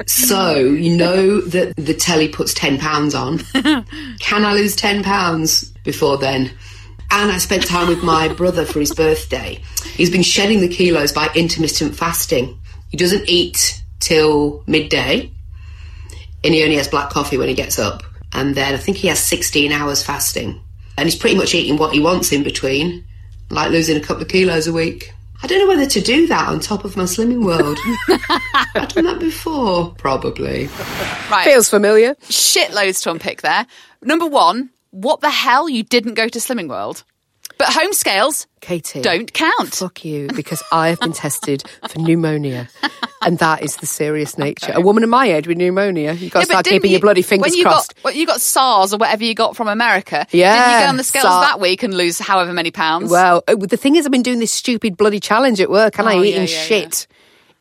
So 0.07 0.55
you 0.55 0.97
know 0.97 1.39
that 1.41 1.75
the 1.75 1.93
telly 1.93 2.27
puts 2.27 2.53
ten 2.53 2.79
pounds 2.79 3.15
on. 3.15 3.39
Can 3.39 4.45
I 4.45 4.53
lose 4.53 4.75
ten 4.75 5.03
pounds 5.03 5.69
before 5.83 6.17
then? 6.17 6.51
And 7.11 7.31
I 7.31 7.37
spent 7.37 7.65
time 7.65 7.87
with 7.87 8.03
my 8.03 8.27
brother 8.27 8.65
for 8.65 8.79
his 8.79 8.93
birthday. 8.93 9.61
He's 9.93 10.09
been 10.09 10.23
shedding 10.23 10.61
the 10.61 10.67
kilos 10.67 11.11
by 11.11 11.29
intermittent 11.35 11.95
fasting. 11.95 12.59
He 12.89 12.97
doesn't 12.97 13.29
eat 13.29 13.81
till 13.99 14.63
midday, 14.65 15.31
and 16.43 16.53
he 16.53 16.63
only 16.63 16.75
has 16.77 16.87
black 16.87 17.11
coffee 17.11 17.37
when 17.37 17.49
he 17.49 17.53
gets 17.53 17.77
up. 17.77 18.03
And 18.33 18.55
then 18.55 18.73
I 18.73 18.77
think 18.77 18.97
he 18.97 19.07
has 19.09 19.19
16 19.19 19.71
hours 19.71 20.01
fasting. 20.01 20.59
And 20.97 21.05
he's 21.05 21.15
pretty 21.15 21.35
much 21.35 21.53
eating 21.53 21.77
what 21.77 21.93
he 21.93 21.99
wants 21.99 22.31
in 22.31 22.43
between, 22.43 23.05
like 23.53 23.71
losing 23.71 23.97
a 23.97 24.01
couple 24.01 24.23
of 24.23 24.29
kilos 24.29 24.67
a 24.67 24.73
week. 24.73 25.13
I 25.41 25.47
don't 25.47 25.59
know 25.59 25.67
whether 25.67 25.85
to 25.89 26.01
do 26.01 26.25
that 26.27 26.47
on 26.47 26.61
top 26.61 26.85
of 26.85 26.95
my 26.95 27.03
slimming 27.03 27.43
world. 27.43 27.77
I've 28.75 28.87
done 28.89 29.03
that 29.05 29.19
before, 29.19 29.93
probably. 29.95 30.67
Right. 31.29 31.43
Feels 31.43 31.69
familiar. 31.69 32.15
Shitloads 32.29 33.03
to 33.03 33.11
unpick 33.11 33.41
there. 33.41 33.67
Number 34.01 34.25
one, 34.25 34.69
what 34.91 35.19
the 35.19 35.29
hell? 35.29 35.67
You 35.67 35.83
didn't 35.83 36.13
go 36.13 36.29
to 36.29 36.39
Slimming 36.39 36.69
World. 36.69 37.03
But 37.57 37.69
home 37.69 37.93
scales 37.93 38.47
Katy. 38.61 39.01
don't 39.01 39.31
count. 39.31 39.75
Fuck 39.75 40.03
you, 40.05 40.27
because 40.35 40.61
I 40.71 40.89
have 40.89 40.99
been 40.99 41.13
tested 41.13 41.63
for 41.87 41.99
pneumonia. 41.99 42.67
And 43.21 43.37
that 43.39 43.61
is 43.63 43.77
the 43.77 43.85
serious 43.85 44.37
nature. 44.37 44.73
A 44.75 44.81
woman 44.81 45.03
of 45.03 45.09
my 45.09 45.27
age 45.31 45.47
with 45.47 45.57
pneumonia, 45.57 46.11
you've 46.13 46.31
got 46.33 46.41
to 46.41 46.47
Yeah, 46.47 46.55
but 46.55 46.65
start 46.65 46.65
keeping 46.65 46.89
you- 46.91 46.95
your 46.95 47.01
bloody 47.01 47.21
fingers 47.21 47.51
when 47.51 47.57
you 47.57 47.63
crossed. 47.63 47.95
Got, 47.95 48.03
well, 48.03 48.13
you 48.13 48.25
got 48.25 48.41
SARS 48.41 48.93
or 48.93 48.97
whatever 48.97 49.23
you 49.23 49.33
got 49.33 49.55
from 49.55 49.67
America. 49.69 50.25
Yeah. 50.31 50.53
Didn't 50.55 50.79
you 50.79 50.85
go 50.85 50.89
on 50.89 50.97
the 50.97 51.03
scales 51.03 51.23
SARS. 51.23 51.45
that 51.47 51.59
week 51.61 51.83
and 51.83 51.93
lose 51.95 52.19
however 52.19 52.51
many 52.51 52.71
pounds? 52.71 53.09
Well, 53.09 53.43
uh, 53.47 53.55
the 53.55 53.77
thing 53.77 53.95
is, 53.95 54.05
I've 54.05 54.11
been 54.11 54.23
doing 54.23 54.39
this 54.39 54.51
stupid 54.51 54.97
bloody 54.97 55.21
challenge 55.21 55.61
at 55.61 55.69
work, 55.69 55.99
and 55.99 56.09
I 56.09 56.15
Oh, 56.15 56.23
eating 56.23 56.41
yeah, 56.43 56.47
yeah, 56.49 56.63
shit, 56.65 57.07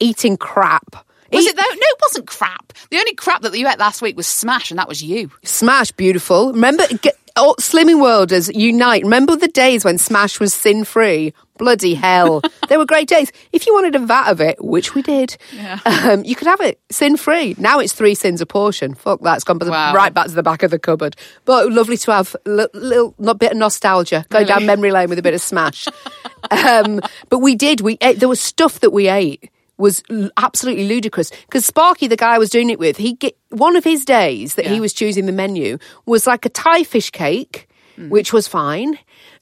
eating 0.01 0.37
crap. 0.37 0.97
was 1.31 1.47
it 1.47 1.55
though? 1.55 1.63
No, 1.63 1.69
it 1.77 1.99
wasn't 2.03 2.27
crap. 2.27 2.73
The 2.91 2.99
only 2.99 3.15
crap 3.15 3.43
that 3.43 3.57
you 3.57 3.69
ate 3.69 3.79
last 3.79 4.03
week 4.03 4.17
was 4.17 4.27
Smash, 4.27 4.71
and 4.73 4.79
that 4.79 4.89
was 4.89 5.01
you. 5.03 5.31
Smash, 5.45 5.93
beautiful. 5.93 6.53
Remember, 6.53 6.87
get, 7.01 7.17
oh, 7.37 7.55
Slimming 7.61 8.01
Worlders 8.01 8.49
unite. 8.55 9.03
Remember 9.05 9.37
the 9.37 9.49
days 9.49 9.85
when 9.85 9.99
Smash 9.99 10.39
was 10.41 10.53
sin 10.55 10.85
free? 10.85 11.33
Bloody 11.59 11.95
hell. 11.95 12.43
they 12.69 12.77
were 12.77 12.87
great 12.87 13.09
days. 13.09 13.31
If 13.53 13.67
you 13.67 13.75
wanted 13.75 13.95
a 13.95 14.01
vat 14.01 14.31
of 14.31 14.41
it, 14.41 14.62
which 14.65 14.95
we 14.95 15.03
did, 15.03 15.37
um, 15.85 16.25
you 16.25 16.35
could 16.35 16.49
have 16.49 16.61
it 16.61 16.81
sin 16.91 17.17
free. 17.17 17.55
Now 17.59 17.79
it's 17.79 17.93
three 17.93 18.15
sins 18.15 18.41
a 18.41 18.47
portion. 18.47 18.95
Fuck, 18.95 19.21
that's 19.23 19.45
gone 19.45 19.59
Wow. 19.62 19.95
right 19.95 20.12
back 20.12 20.27
to 20.27 20.33
the 20.33 20.43
back 20.43 20.62
of 20.62 20.71
the 20.71 20.79
cupboard. 20.79 21.15
But 21.45 21.71
lovely 21.71 21.97
to 21.99 22.12
have 22.12 22.35
a 22.47 22.51
li- 22.51 22.67
little 22.75 23.15
not 23.19 23.39
bit 23.39 23.53
of 23.53 23.59
nostalgia. 23.59 24.25
Go 24.31 24.45
down 24.45 24.67
memory 24.67 24.91
lane 24.91 25.09
with 25.09 25.19
a 25.19 25.23
bit 25.23 25.35
of 25.35 25.41
Smash. 25.41 25.87
um, 26.51 27.01
but 27.29 27.39
we 27.39 27.55
did. 27.55 27.81
We 27.81 27.99
ate, 28.01 28.19
there 28.19 28.29
was 28.29 28.41
stuff 28.41 28.81
that 28.81 28.91
we 28.91 29.09
ate 29.09 29.51
was 29.83 30.03
l- 30.09 30.31
absolutely 30.37 30.87
ludicrous 30.87 31.31
because 31.47 31.67
Sparky, 31.67 32.07
the 32.09 32.17
guy 32.17 32.35
I 32.35 32.39
was 32.39 32.51
doing 32.51 32.71
it 32.71 32.79
with, 32.79 32.97
he 32.97 33.12
get 33.25 33.35
one 33.51 33.77
of 33.77 33.85
his 33.85 34.05
days 34.05 34.55
that 34.57 34.67
he 34.67 34.81
was 34.81 34.93
choosing 34.95 35.27
the 35.27 35.33
menu 35.43 35.77
was 36.07 36.27
like 36.27 36.47
a 36.47 36.49
Thai 36.49 36.85
fish 36.85 37.11
cake, 37.11 37.69
Mm. 37.99 38.09
which 38.09 38.33
was 38.33 38.49
fine. 38.49 38.99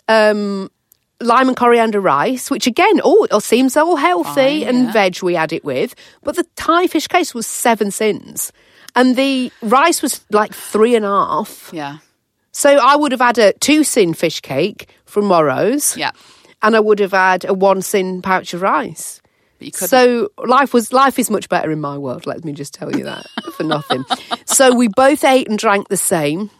Um, 0.09 0.71
lime 1.21 1.47
and 1.49 1.57
coriander 1.57 2.01
rice, 2.01 2.51
which 2.51 2.67
again, 2.67 3.01
oh, 3.05 3.29
it 3.31 3.43
seems 3.43 3.77
all 3.77 3.95
healthy 3.97 4.65
and 4.65 4.93
veg 4.93 5.23
we 5.23 5.35
had 5.35 5.53
it 5.53 5.65
with. 5.65 5.95
But 6.25 6.35
the 6.35 6.45
Thai 6.57 6.89
fish 6.89 7.07
cake 7.07 7.33
was 7.35 7.47
seven 7.47 7.91
sins. 7.93 8.51
And 8.97 9.15
the 9.15 9.53
rice 9.63 10.03
was 10.03 10.21
like 10.31 10.53
three 10.53 10.97
and 10.97 11.05
a 11.05 11.09
half. 11.09 11.71
Yeah. 11.73 11.99
So 12.53 12.71
I 12.83 12.97
would 12.97 13.13
have 13.13 13.21
had 13.21 13.39
a 13.39 13.53
two 13.61 13.85
sin 13.85 14.15
fish 14.15 14.41
cake 14.41 14.89
from 15.05 15.27
Morrow's. 15.27 15.97
Yeah. 15.97 16.11
And 16.61 16.75
I 16.75 16.81
would 16.81 16.99
have 16.99 17.13
had 17.13 17.45
a 17.49 17.55
one 17.55 17.83
sin 17.83 18.21
pouch 18.23 18.53
of 18.53 18.63
rice. 18.63 19.21
So 19.73 20.31
life 20.39 20.73
was 20.73 20.93
life 20.93 21.19
is 21.19 21.31
much 21.31 21.49
better 21.49 21.71
in 21.71 21.81
my 21.81 21.99
world. 21.99 22.27
Let 22.27 22.45
me 22.45 22.53
just 22.53 22.75
tell 22.75 22.95
you 22.97 23.05
that 23.05 23.27
for 23.57 23.65
nothing. 23.65 24.05
So 24.47 24.75
we 24.75 24.89
both 24.89 25.25
ate 25.25 25.49
and 25.49 25.59
drank 25.59 25.89
the 25.89 25.97
same. 25.97 26.51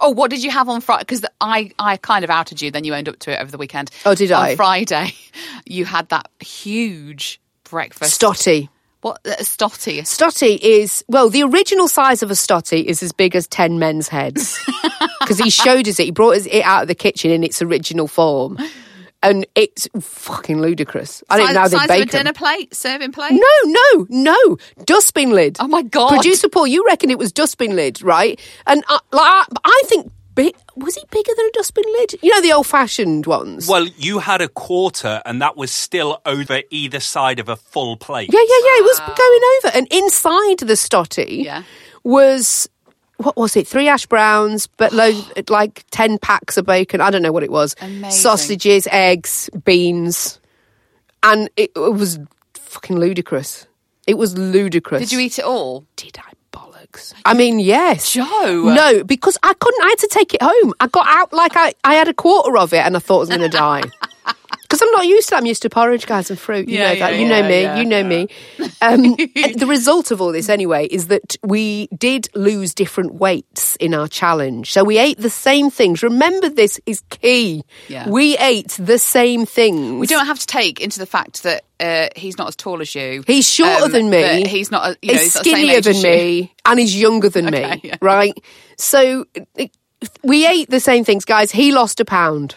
Oh, 0.00 0.10
what 0.10 0.30
did 0.30 0.42
you 0.42 0.50
have 0.50 0.68
on 0.68 0.80
Friday? 0.80 1.02
Because 1.02 1.24
I, 1.40 1.70
I 1.78 1.96
kind 1.98 2.24
of 2.24 2.30
outed 2.30 2.60
you, 2.60 2.70
then 2.70 2.84
you 2.84 2.94
owned 2.94 3.08
up 3.08 3.18
to 3.20 3.32
it 3.32 3.40
over 3.40 3.50
the 3.50 3.58
weekend. 3.58 3.90
Oh, 4.04 4.14
did 4.14 4.32
on 4.32 4.42
I? 4.42 4.56
Friday, 4.56 5.12
you 5.66 5.84
had 5.84 6.08
that 6.08 6.28
huge 6.40 7.40
breakfast. 7.62 8.20
Stotty. 8.20 8.68
What? 9.02 9.20
Uh, 9.26 9.36
stotty. 9.42 10.00
Stotty 10.00 10.58
is 10.60 11.04
well, 11.08 11.28
the 11.28 11.42
original 11.42 11.88
size 11.88 12.22
of 12.22 12.30
a 12.30 12.34
stotty 12.34 12.86
is 12.86 13.02
as 13.02 13.12
big 13.12 13.36
as 13.36 13.46
ten 13.46 13.78
men's 13.78 14.08
heads 14.08 14.58
because 15.20 15.38
he 15.38 15.50
showed 15.50 15.86
us 15.86 16.00
it. 16.00 16.04
He 16.04 16.10
brought 16.10 16.36
us 16.36 16.46
it 16.46 16.62
out 16.62 16.82
of 16.82 16.88
the 16.88 16.94
kitchen 16.94 17.30
in 17.30 17.44
its 17.44 17.60
original 17.60 18.08
form, 18.08 18.58
and 19.24 19.46
it's 19.54 19.88
fucking 20.00 20.60
ludicrous. 20.60 21.24
I 21.28 21.38
don't 21.38 21.54
know 21.54 21.60
how 21.60 21.68
they 21.68 21.76
size 21.78 21.88
bake 21.88 22.02
of 22.02 22.08
a 22.08 22.12
dinner 22.12 22.24
them. 22.24 22.34
plate, 22.34 22.74
serving 22.74 23.12
plate. 23.12 23.32
No, 23.32 23.56
no, 23.64 24.06
no. 24.10 24.56
Dustbin 24.84 25.30
lid. 25.30 25.56
Oh 25.58 25.66
my 25.66 25.82
God. 25.82 26.10
Producer 26.10 26.48
Paul, 26.48 26.66
you 26.66 26.84
reckon 26.86 27.10
it 27.10 27.18
was 27.18 27.32
dustbin 27.32 27.74
lid, 27.74 28.02
right? 28.02 28.38
And 28.66 28.84
I, 28.86 28.94
like, 28.94 29.02
I, 29.12 29.44
I 29.64 29.82
think 29.86 30.12
big, 30.34 30.54
was 30.76 30.96
it 30.96 31.10
bigger 31.10 31.30
than 31.36 31.46
a 31.46 31.50
dustbin 31.52 31.84
lid? 31.98 32.14
You 32.22 32.34
know 32.34 32.42
the 32.42 32.52
old-fashioned 32.52 33.26
ones. 33.26 33.68
Well, 33.68 33.86
you 33.96 34.18
had 34.18 34.40
a 34.40 34.48
quarter, 34.48 35.22
and 35.24 35.40
that 35.40 35.56
was 35.56 35.70
still 35.70 36.20
over 36.26 36.62
either 36.70 37.00
side 37.00 37.38
of 37.40 37.48
a 37.48 37.56
full 37.56 37.96
plate. 37.96 38.30
Yeah, 38.32 38.40
yeah, 38.40 38.46
yeah. 38.64 38.78
It 38.78 38.84
was 38.84 39.00
going 39.00 39.42
over, 39.58 39.78
and 39.78 39.92
inside 39.92 40.58
the 40.58 40.74
stotty 40.76 41.44
Yeah. 41.44 41.62
was 42.02 42.68
what 43.18 43.36
was 43.36 43.56
it? 43.56 43.66
Three 43.66 43.88
ash 43.88 44.06
browns, 44.06 44.66
but 44.66 44.92
loads, 44.92 45.30
like 45.48 45.84
ten 45.90 46.18
packs 46.18 46.56
of 46.56 46.66
bacon. 46.66 47.00
I 47.00 47.10
don't 47.10 47.22
know 47.22 47.32
what 47.32 47.42
it 47.42 47.50
was. 47.52 47.74
Amazing. 47.80 48.10
Sausages, 48.10 48.88
eggs, 48.90 49.50
beans, 49.64 50.40
and 51.22 51.48
it, 51.56 51.72
it 51.74 51.92
was 51.92 52.18
fucking 52.54 52.98
ludicrous. 52.98 53.66
It 54.06 54.18
was 54.18 54.36
ludicrous. 54.36 55.00
Did 55.00 55.12
you 55.12 55.20
eat 55.20 55.38
it 55.38 55.44
all? 55.44 55.86
Did 55.96 56.18
I 56.18 56.32
bollocks? 56.52 57.14
I 57.24 57.34
mean, 57.34 57.58
yes. 57.58 58.12
Jo. 58.12 58.22
No, 58.24 59.02
because 59.04 59.38
I 59.42 59.54
couldn't. 59.54 59.82
I 59.82 59.88
had 59.88 59.98
to 60.00 60.08
take 60.08 60.34
it 60.34 60.42
home. 60.42 60.74
I 60.80 60.88
got 60.88 61.06
out 61.08 61.32
like 61.32 61.52
I, 61.56 61.74
I 61.84 61.94
had 61.94 62.08
a 62.08 62.14
quarter 62.14 62.58
of 62.58 62.72
it, 62.72 62.80
and 62.84 62.96
I 62.96 62.98
thought 62.98 63.16
I 63.16 63.20
was 63.20 63.28
going 63.30 63.40
to 63.48 63.48
die. 63.48 63.82
Because 64.74 64.82
I'm 64.88 64.90
not 64.92 65.06
used 65.06 65.28
to 65.28 65.34
that. 65.34 65.38
I'm 65.38 65.46
used 65.46 65.62
to 65.62 65.70
porridge, 65.70 66.06
guys, 66.06 66.30
and 66.30 66.38
fruit. 66.38 66.68
You 66.68 66.78
Yeah, 66.78 66.94
know 66.94 66.98
that. 67.00 67.12
yeah, 67.14 67.18
you 67.20 67.28
know 67.28 67.42
me. 67.48 67.80
you 67.80 67.84
know 67.86 68.02
me. 68.04 68.28
Um, 68.82 69.14
the 69.16 69.64
result 69.66 70.10
of 70.10 70.20
all 70.20 70.30
this, 70.30 70.50
anyway, 70.50 70.86
is 70.86 71.06
that 71.06 71.36
we 71.42 71.86
did 71.96 72.28
lose 72.34 72.74
different 72.74 73.14
weights 73.14 73.76
in 73.76 73.94
our 73.94 74.08
challenge. 74.08 74.72
So 74.72 74.84
we 74.84 74.98
ate 74.98 75.16
the 75.18 75.30
same 75.30 75.70
things. 75.70 76.02
Remember, 76.02 76.50
this 76.50 76.78
is 76.84 77.00
key. 77.08 77.62
Yeah. 77.88 78.10
We 78.10 78.36
ate 78.36 78.76
the 78.78 78.98
same 78.98 79.46
things. 79.46 80.00
We 80.00 80.06
don't 80.06 80.26
have 80.26 80.38
to 80.40 80.46
take 80.46 80.80
into 80.80 80.98
the 80.98 81.06
fact 81.06 81.44
that 81.44 81.64
uh, 81.80 82.08
he's 82.14 82.36
not 82.36 82.48
as 82.48 82.56
tall 82.56 82.82
as 82.82 82.94
you. 82.94 83.24
He's 83.26 83.48
shorter 83.48 83.84
um, 83.86 83.92
than 83.92 84.10
me. 84.10 84.20
that 84.20 84.46
He's 84.48 84.70
not. 84.70 84.98
You 85.00 85.12
know, 85.14 85.18
he's 85.20 85.22
he's 85.22 85.32
the 85.34 85.44
same 85.44 85.54
skinnier 85.54 85.80
than 85.80 86.02
me, 86.02 86.52
and 86.66 86.78
he's 86.78 86.94
younger 87.00 87.30
than 87.30 87.46
Okay, 87.54 87.74
me. 87.76 87.80
yeah. 87.84 87.96
Right. 88.02 88.34
So 88.76 89.24
it- 89.54 89.74
we 90.22 90.46
ate 90.46 90.68
the 90.68 90.80
same 90.80 91.04
things, 91.04 91.24
guys. 91.24 91.50
He 91.50 91.72
lost 91.72 92.00
a 92.00 92.04
pound, 92.04 92.54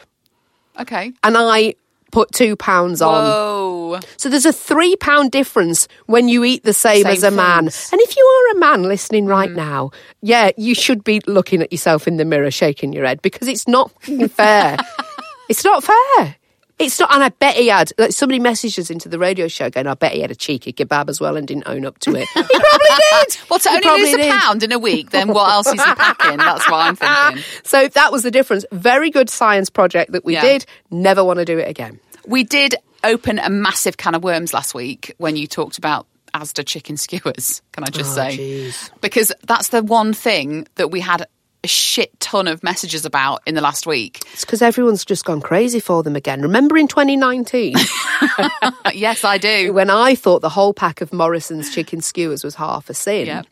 Okay. 0.77 1.13
and 1.23 1.37
I 1.37 1.75
put 2.17 2.31
two 2.31 2.55
pounds 2.55 2.99
on. 2.99 3.25
Whoa. 3.25 3.99
So 4.17 4.27
there's 4.27 4.47
a 4.47 4.51
three 4.51 4.95
pound 4.95 5.31
difference 5.31 5.87
when 6.07 6.27
you 6.27 6.43
eat 6.43 6.63
the 6.63 6.73
same, 6.73 7.03
Same 7.03 7.13
as 7.13 7.21
a 7.21 7.29
man. 7.29 7.65
things. 7.65 7.89
And 7.91 8.01
if 8.01 8.17
you 8.17 8.23
are 8.23 8.57
a 8.57 8.59
man 8.59 8.83
listening 8.83 9.25
mm-hmm. 9.25 9.31
right 9.33 9.51
now, 9.51 9.91
yeah, 10.21 10.49
you 10.57 10.73
should 10.73 11.03
be 11.03 11.21
looking 11.27 11.61
at 11.61 11.71
yourself 11.71 12.07
in 12.07 12.17
the 12.17 12.25
mirror, 12.25 12.49
shaking 12.49 12.91
your 12.91 13.05
head 13.05 13.21
because 13.21 13.47
it's 13.47 13.67
not 13.67 13.91
fair. 14.31 14.77
it's 15.49 15.63
not 15.63 15.83
fair. 15.83 16.35
It's 16.79 16.99
not, 16.99 17.11
and 17.13 17.23
I 17.23 17.29
bet 17.29 17.55
he 17.55 17.67
had. 17.67 17.91
Like 17.99 18.11
somebody 18.11 18.39
messaged 18.39 18.77
us 18.77 18.89
into 18.91 19.09
the 19.09 19.17
radio 19.17 19.47
show 19.47 19.69
going, 19.69 19.87
"I 19.87 19.95
bet 19.95 20.13
he 20.13 20.21
had 20.21 20.29
a 20.29 20.35
cheeky 20.35 20.71
kebab 20.73 21.09
as 21.09 21.19
well 21.19 21.35
and 21.35 21.47
didn't 21.47 21.67
own 21.67 21.85
up 21.87 21.97
to 21.99 22.15
it." 22.15 22.27
he 22.33 22.43
probably 22.43 22.87
did. 23.11 23.37
Well, 23.49 23.59
to 23.59 23.69
He 23.69 23.87
only 23.87 24.03
lose 24.03 24.13
a 24.13 24.17
did. 24.17 24.31
pound 24.39 24.61
in 24.63 24.71
a 24.71 24.77
week, 24.77 25.09
then 25.09 25.29
what 25.29 25.51
else 25.51 25.67
is 25.67 25.73
he 25.73 25.93
packing? 25.95 26.37
That's 26.37 26.69
what 26.69 26.77
I'm 26.77 26.95
thinking. 26.95 27.43
So 27.63 27.87
that 27.87 28.11
was 28.11 28.21
the 28.23 28.29
difference. 28.29 28.63
Very 28.71 29.09
good 29.09 29.29
science 29.29 29.69
project 29.69 30.11
that 30.11 30.23
we 30.25 30.33
Yeah. 30.33 30.41
did. 30.41 30.65
Never 30.91 31.23
want 31.23 31.39
to 31.39 31.45
do 31.45 31.57
it 31.57 31.67
again. 31.67 31.99
We 32.27 32.43
did 32.43 32.75
open 33.03 33.39
a 33.39 33.49
massive 33.49 33.97
can 33.97 34.15
of 34.15 34.23
worms 34.23 34.53
last 34.53 34.73
week 34.75 35.13
when 35.17 35.35
you 35.35 35.47
talked 35.47 35.77
about 35.77 36.07
Asda 36.33 36.65
chicken 36.65 36.97
skewers. 36.97 37.61
Can 37.71 37.83
I 37.83 37.87
just 37.87 38.11
Oh, 38.11 38.15
say? 38.15 38.37
jeez. 38.37 38.89
Because 39.01 39.31
that's 39.47 39.69
the 39.69 39.81
one 39.81 40.13
thing 40.13 40.67
that 40.75 40.91
we 40.91 40.99
had 40.99 41.25
a 41.63 41.67
shit 41.67 42.17
ton 42.19 42.47
of 42.47 42.61
messages 42.63 43.05
about 43.05 43.41
in 43.47 43.55
the 43.55 43.61
last 43.61 43.87
week. 43.87 44.21
It's 44.33 44.45
because 44.45 44.61
everyone's 44.61 45.03
just 45.05 45.25
gone 45.25 45.41
crazy 45.41 45.79
for 45.79 46.03
them 46.03 46.15
again. 46.15 46.41
Remember 46.41 46.77
in 46.77 46.87
2019 46.87 47.75
yes, 48.93 49.23
I 49.23 49.37
do. 49.37 49.73
when 49.73 49.89
I 49.89 50.15
thought 50.15 50.41
the 50.41 50.49
whole 50.49 50.73
pack 50.73 51.01
of 51.01 51.11
Morrison's 51.13 51.73
chicken 51.73 52.01
skewers 52.01 52.43
was 52.43 52.55
half 52.55 52.89
a 52.89 52.93
sin? 52.93 53.25
Yep. 53.27 53.47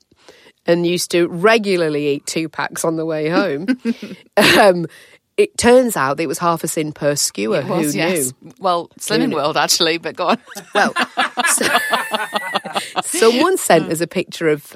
and 0.68 0.86
used 0.86 1.12
to 1.12 1.28
regularly 1.28 2.08
eat 2.10 2.26
two 2.26 2.50
packs 2.50 2.84
on 2.86 2.96
the 2.96 3.06
way 3.06 3.30
home. 3.30 3.68
um, 4.38 4.86
it 5.38 5.58
turns 5.58 5.98
out 5.98 6.20
it 6.20 6.28
was 6.28 6.40
half 6.40 6.64
a 6.64 6.68
sin 6.68 6.92
per 6.94 7.16
skewer. 7.16 7.60
It 7.60 7.68
was, 7.68 7.94
Who 7.94 8.00
yes. 8.00 8.34
knew? 8.42 8.54
Well, 8.60 8.90
Slimming? 9.00 9.34
World, 9.34 9.58
actually, 9.58 9.98
but 9.98 10.16
go 10.16 10.28
on. 10.28 10.38
Well, 10.74 10.94
so- 11.48 11.78
someone 13.04 13.58
sent 13.58 13.92
us 13.92 14.02
a 14.02 14.08
picture 14.08 14.48
of 14.48 14.76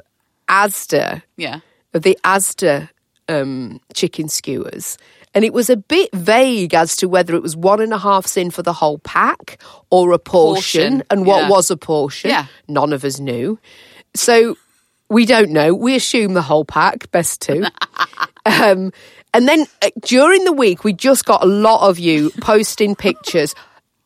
Asda, 0.49 1.21
yeah. 1.37 1.59
of 1.93 2.03
the 2.03 2.17
Asda 2.23 2.89
um, 3.29 3.79
chicken 3.93 4.27
skewers. 4.27 4.97
And 5.33 5.45
it 5.45 5.53
was 5.53 5.69
a 5.69 5.77
bit 5.77 6.09
vague 6.13 6.73
as 6.73 6.95
to 6.97 7.07
whether 7.07 7.35
it 7.35 7.43
was 7.43 7.55
one 7.55 7.81
and 7.81 7.93
a 7.93 7.99
half 7.99 8.25
sin 8.25 8.49
for 8.49 8.63
the 8.63 8.73
whole 8.73 8.97
pack 8.99 9.61
or 9.91 10.11
a 10.11 10.19
portion, 10.19 10.81
Portion, 10.81 11.03
and 11.11 11.25
what 11.25 11.43
yeah. 11.43 11.49
was 11.49 11.69
a 11.69 11.77
portion. 11.77 12.31
Yeah. 12.31 12.47
None 12.67 12.91
of 12.93 13.05
us 13.05 13.19
knew. 13.19 13.59
So 14.15 14.57
we 15.07 15.25
don't 15.25 15.51
know. 15.51 15.73
We 15.73 15.95
assume 15.95 16.33
the 16.33 16.41
whole 16.41 16.65
pack, 16.65 17.11
best 17.11 17.41
two. 17.41 17.63
um, 18.45 18.91
and 19.33 19.47
then 19.47 19.65
uh, 19.81 19.89
during 20.01 20.43
the 20.43 20.51
week, 20.53 20.83
we 20.83 20.93
just 20.93 21.25
got 21.25 21.43
a 21.43 21.47
lot 21.47 21.87
of 21.87 21.99
you 21.99 22.29
posting 22.41 22.95
pictures. 22.95 23.55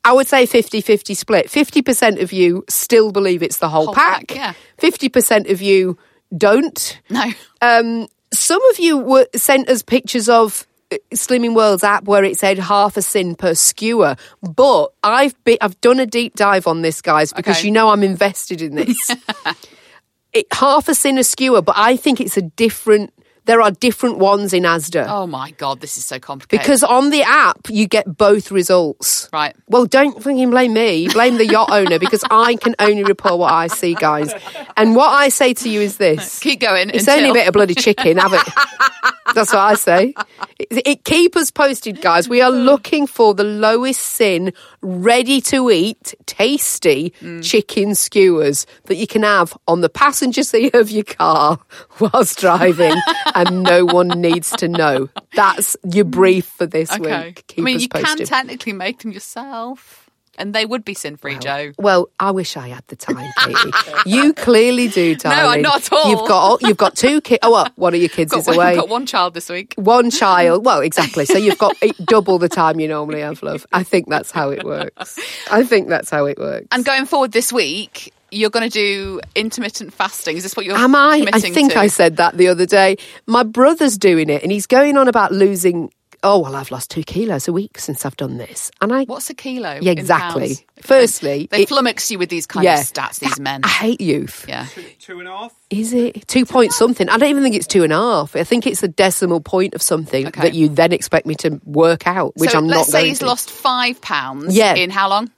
I 0.05 0.11
would 0.13 0.27
say 0.27 0.45
50 0.45 0.81
50 0.81 1.13
split. 1.13 1.47
50% 1.47 2.21
of 2.21 2.33
you 2.33 2.65
still 2.69 3.11
believe 3.11 3.41
it's 3.41 3.59
the 3.59 3.69
whole, 3.69 3.85
Whole 3.85 3.95
pack. 3.95 4.27
pack, 4.27 4.35
yeah. 4.35 4.53
50% 4.79 5.49
of 5.49 5.61
you 5.61 5.97
don't. 6.37 6.99
No. 7.09 7.31
Um, 7.61 8.07
some 8.33 8.61
of 8.71 8.79
you 8.79 8.97
were 8.97 9.27
sent 9.35 9.69
us 9.69 9.81
pictures 9.81 10.27
of 10.27 10.67
uh, 10.91 10.97
Slimming 11.13 11.55
World's 11.55 11.83
app 11.85 12.03
where 12.03 12.23
it 12.25 12.37
said 12.37 12.59
half 12.59 12.97
a 12.97 13.01
sin 13.01 13.35
per 13.35 13.53
skewer. 13.53 14.17
But 14.41 14.87
I've 15.03 15.41
be, 15.45 15.61
I've 15.61 15.79
done 15.79 15.99
a 16.01 16.05
deep 16.05 16.35
dive 16.35 16.67
on 16.67 16.81
this, 16.81 17.01
guys, 17.01 17.31
because 17.31 17.59
Okay. 17.59 17.67
you 17.67 17.71
know 17.71 17.87
I'm 17.89 18.03
invested 18.03 18.61
in 18.61 18.75
this. 18.75 19.09
it, 20.33 20.47
half 20.51 20.89
a 20.89 20.95
sin 20.95 21.17
a 21.17 21.23
skewer, 21.23 21.61
but 21.61 21.75
I 21.77 21.95
think 21.95 22.19
it's 22.19 22.35
a 22.37 22.41
different. 22.41 23.13
There 23.45 23.61
are 23.61 23.71
different 23.71 24.19
ones 24.19 24.53
in 24.53 24.63
Asda. 24.63 25.05
Oh 25.07 25.27
my 25.27 25.51
God, 25.51 25.81
this 25.81 25.97
is 25.97 26.05
so 26.05 26.19
complicated. 26.19 26.63
Because 26.63 26.83
on 26.83 27.09
the 27.09 27.23
app, 27.23 27.67
you 27.69 27.87
get 27.87 28.17
both 28.17 28.51
results. 28.51 29.29
Right. 29.33 29.55
Well, 29.67 29.85
don't 29.85 30.21
fucking 30.23 30.49
blame 30.49 30.73
me. 30.73 31.09
Blame 31.09 31.37
the 31.37 31.45
yacht 31.45 31.69
owner 31.71 31.99
because 31.99 32.23
I 32.31 32.55
can 32.55 32.75
only 32.79 33.03
report 33.03 33.39
what 33.39 33.51
I 33.51 33.67
see, 33.67 33.95
guys. 33.95 34.33
And 34.77 34.95
what 34.95 35.09
I 35.09 35.29
say 35.29 35.53
to 35.55 35.69
you 35.69 35.81
is 35.81 35.97
this. 35.97 36.39
Keep 36.39 36.61
going. 36.61 36.89
It's 36.89 37.07
until... 37.07 37.17
only 37.17 37.29
a 37.31 37.33
bit 37.33 37.47
of 37.47 37.53
bloody 37.53 37.75
chicken, 37.75 38.17
have 38.17 38.33
it? 38.33 38.41
That's 39.33 39.51
what 39.51 39.61
I 39.61 39.73
say. 39.75 40.13
It, 40.59 40.87
it 40.87 41.03
keep 41.03 41.35
us 41.35 41.51
posted, 41.51 42.01
guys. 42.01 42.29
We 42.29 42.41
are 42.41 42.51
looking 42.51 43.07
for 43.07 43.33
the 43.33 43.43
lowest 43.43 44.01
sin, 44.01 44.53
ready 44.83 45.41
to 45.41 45.71
eat, 45.71 46.13
tasty 46.25 47.13
mm. 47.21 47.43
chicken 47.43 47.95
skewers 47.95 48.65
that 48.85 48.95
you 48.95 49.07
can 49.07 49.23
have 49.23 49.57
on 49.67 49.81
the 49.81 49.89
passenger 49.89 50.43
seat 50.43 50.75
of 50.75 50.91
your 50.91 51.05
car 51.05 51.59
whilst 51.99 52.37
driving, 52.39 52.93
and 53.35 53.63
no 53.63 53.85
one 53.85 54.09
needs 54.09 54.51
to 54.51 54.67
know. 54.67 55.09
That's 55.35 55.75
your 55.91 56.05
brief 56.05 56.45
for 56.45 56.65
this 56.65 56.91
Okay. 56.91 57.27
week. 57.27 57.45
Keep 57.47 57.59
I 57.59 57.61
mean, 57.63 57.79
you 57.79 57.87
can 57.89 58.17
technically 58.17 58.73
make 58.73 58.99
them 58.99 59.11
yourself, 59.11 60.02
and 60.37 60.53
they 60.53 60.65
would 60.65 60.83
be 60.83 60.93
sin 60.93 61.17
free, 61.17 61.37
Jo. 61.37 61.71
Well, 61.77 62.09
I 62.19 62.31
wish 62.31 62.57
I 62.57 62.69
had 62.69 62.83
the 62.87 62.95
time, 62.95 63.31
Katy. 63.39 63.71
you 64.05 64.33
clearly 64.33 64.87
do, 64.87 65.15
darling. 65.15 65.39
No, 65.43 65.49
I'm 65.49 65.61
not 65.61 65.77
at 65.85 65.93
all. 65.93 66.09
You've 66.09 66.27
got 66.27 66.61
you've 66.61 66.77
got 66.77 66.95
two 66.95 67.21
kids. 67.21 67.39
Oh, 67.43 67.51
well, 67.51 67.67
one 67.75 67.93
of 67.93 67.99
your 67.99 68.09
kids 68.09 68.31
Got 68.31 68.39
is 68.41 68.47
one, 68.47 68.55
away. 68.55 68.75
got 68.75 68.89
one 68.89 69.05
child 69.05 69.33
this 69.33 69.49
week. 69.49 69.73
one 69.77 70.09
child. 70.09 70.65
Well, 70.65 70.81
exactly. 70.81 71.25
So 71.25 71.37
you've 71.37 71.57
got 71.57 71.75
double 72.05 72.39
the 72.39 72.49
time 72.49 72.79
you 72.79 72.87
normally 72.87 73.21
have, 73.21 73.41
love. 73.43 73.65
I 73.71 73.83
think 73.83 74.09
that's 74.09 74.31
how 74.31 74.49
it 74.51 74.63
works. 74.63 75.19
I 75.51 75.63
think 75.63 75.89
that's 75.89 76.09
how 76.09 76.25
it 76.25 76.37
works. 76.37 76.67
And 76.71 76.83
going 76.85 77.05
forward 77.05 77.31
this 77.31 77.51
week, 77.53 78.13
you're 78.31 78.49
going 78.49 78.67
to 78.67 78.73
do 78.73 79.21
intermittent 79.35 79.93
fasting. 79.93 80.37
Is 80.37 80.43
this 80.43 80.55
what 80.55 80.65
you're 80.65 80.75
Am 80.77 80.95
I? 80.95 81.25
I 81.31 81.39
think 81.39 81.73
to? 81.73 81.79
I 81.79 81.87
said 81.87 82.17
that 82.17 82.35
the 82.37 82.47
other 82.47 82.65
day. 82.65 82.97
My 83.27 83.43
brother's 83.43 83.97
doing 83.97 84.29
it, 84.29 84.41
and 84.43 84.51
he's 84.51 84.65
going 84.67 84.97
on 84.97 85.07
about 85.07 85.31
losing. 85.31 85.91
Oh 86.25 86.39
well, 86.39 86.55
I've 86.55 86.71
lost 86.71 86.89
two 86.89 87.03
kilos 87.03 87.47
a 87.49 87.53
week 87.53 87.77
since 87.77 88.05
I've 88.05 88.15
done 88.15 88.37
this, 88.37 88.71
and 88.81 88.93
I. 88.93 89.03
What's 89.03 89.29
a 89.29 89.33
kilo? 89.33 89.79
Yeah, 89.81 89.91
exactly. 89.91 90.47
pounds? 90.55 90.63
Firstly, 90.81 91.47
they 91.51 91.63
it- 91.63 91.69
flummox 91.69 92.09
you 92.09 92.17
with 92.17 92.29
these 92.29 92.45
kind 92.45 92.63
yeah, 92.63 92.79
of 92.79 92.85
stats. 92.85 93.19
These 93.19 93.39
men. 93.39 93.61
I 93.63 93.67
hate 93.67 93.99
youth. 94.01 94.45
Yeah. 94.47 94.67
Two 94.99 95.19
and 95.19 95.27
a 95.27 95.31
half. 95.31 95.53
Is 95.69 95.93
it 95.93 96.27
two 96.27 96.45
point 96.45 96.71
something? 96.71 97.09
I 97.09 97.17
don't 97.17 97.29
even 97.29 97.43
think 97.43 97.55
it's 97.55 97.67
two 97.67 97.83
and 97.83 97.91
a 97.91 97.97
half. 97.97 98.35
I 98.35 98.43
think 98.45 98.65
it's 98.65 98.79
the 98.81 98.87
decimal 98.87 99.41
point 99.41 99.75
of 99.75 99.81
something 99.81 100.27
Okay. 100.27 100.41
that 100.41 100.53
you 100.53 100.69
then 100.69 100.93
expect 100.93 101.25
me 101.25 101.35
to 101.35 101.59
work 101.65 102.07
out, 102.07 102.33
which 102.37 102.51
so 102.51 102.57
I'm 102.57 102.67
let's 102.67 102.79
not 102.79 102.85
say 102.87 102.99
going 102.99 103.09
he's 103.09 103.19
to. 103.19 103.25
lost 103.25 103.51
five 103.51 103.99
pounds. 104.01 104.55
Yeah. 104.55 104.75
In 104.75 104.89
how 104.91 105.09
long? 105.09 105.29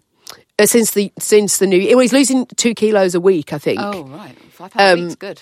Uh, 0.60 0.66
since 0.68 0.92
the 0.92 1.12
since 1.20 1.58
the 1.58 1.68
new. 1.68 1.84
Well, 1.96 2.00
he's 2.00 2.14
losing 2.14 2.46
two 2.58 2.74
kilos 2.76 3.16
a 3.16 3.20
week, 3.20 3.54
I 3.54 3.58
think. 3.58 3.80
Oh 3.82 4.04
right, 4.04 4.38
five 4.52 4.72
pounds 4.72 4.90
a 4.90 4.94
Um, 4.94 5.02
week's 5.08 5.16
good. 5.16 5.42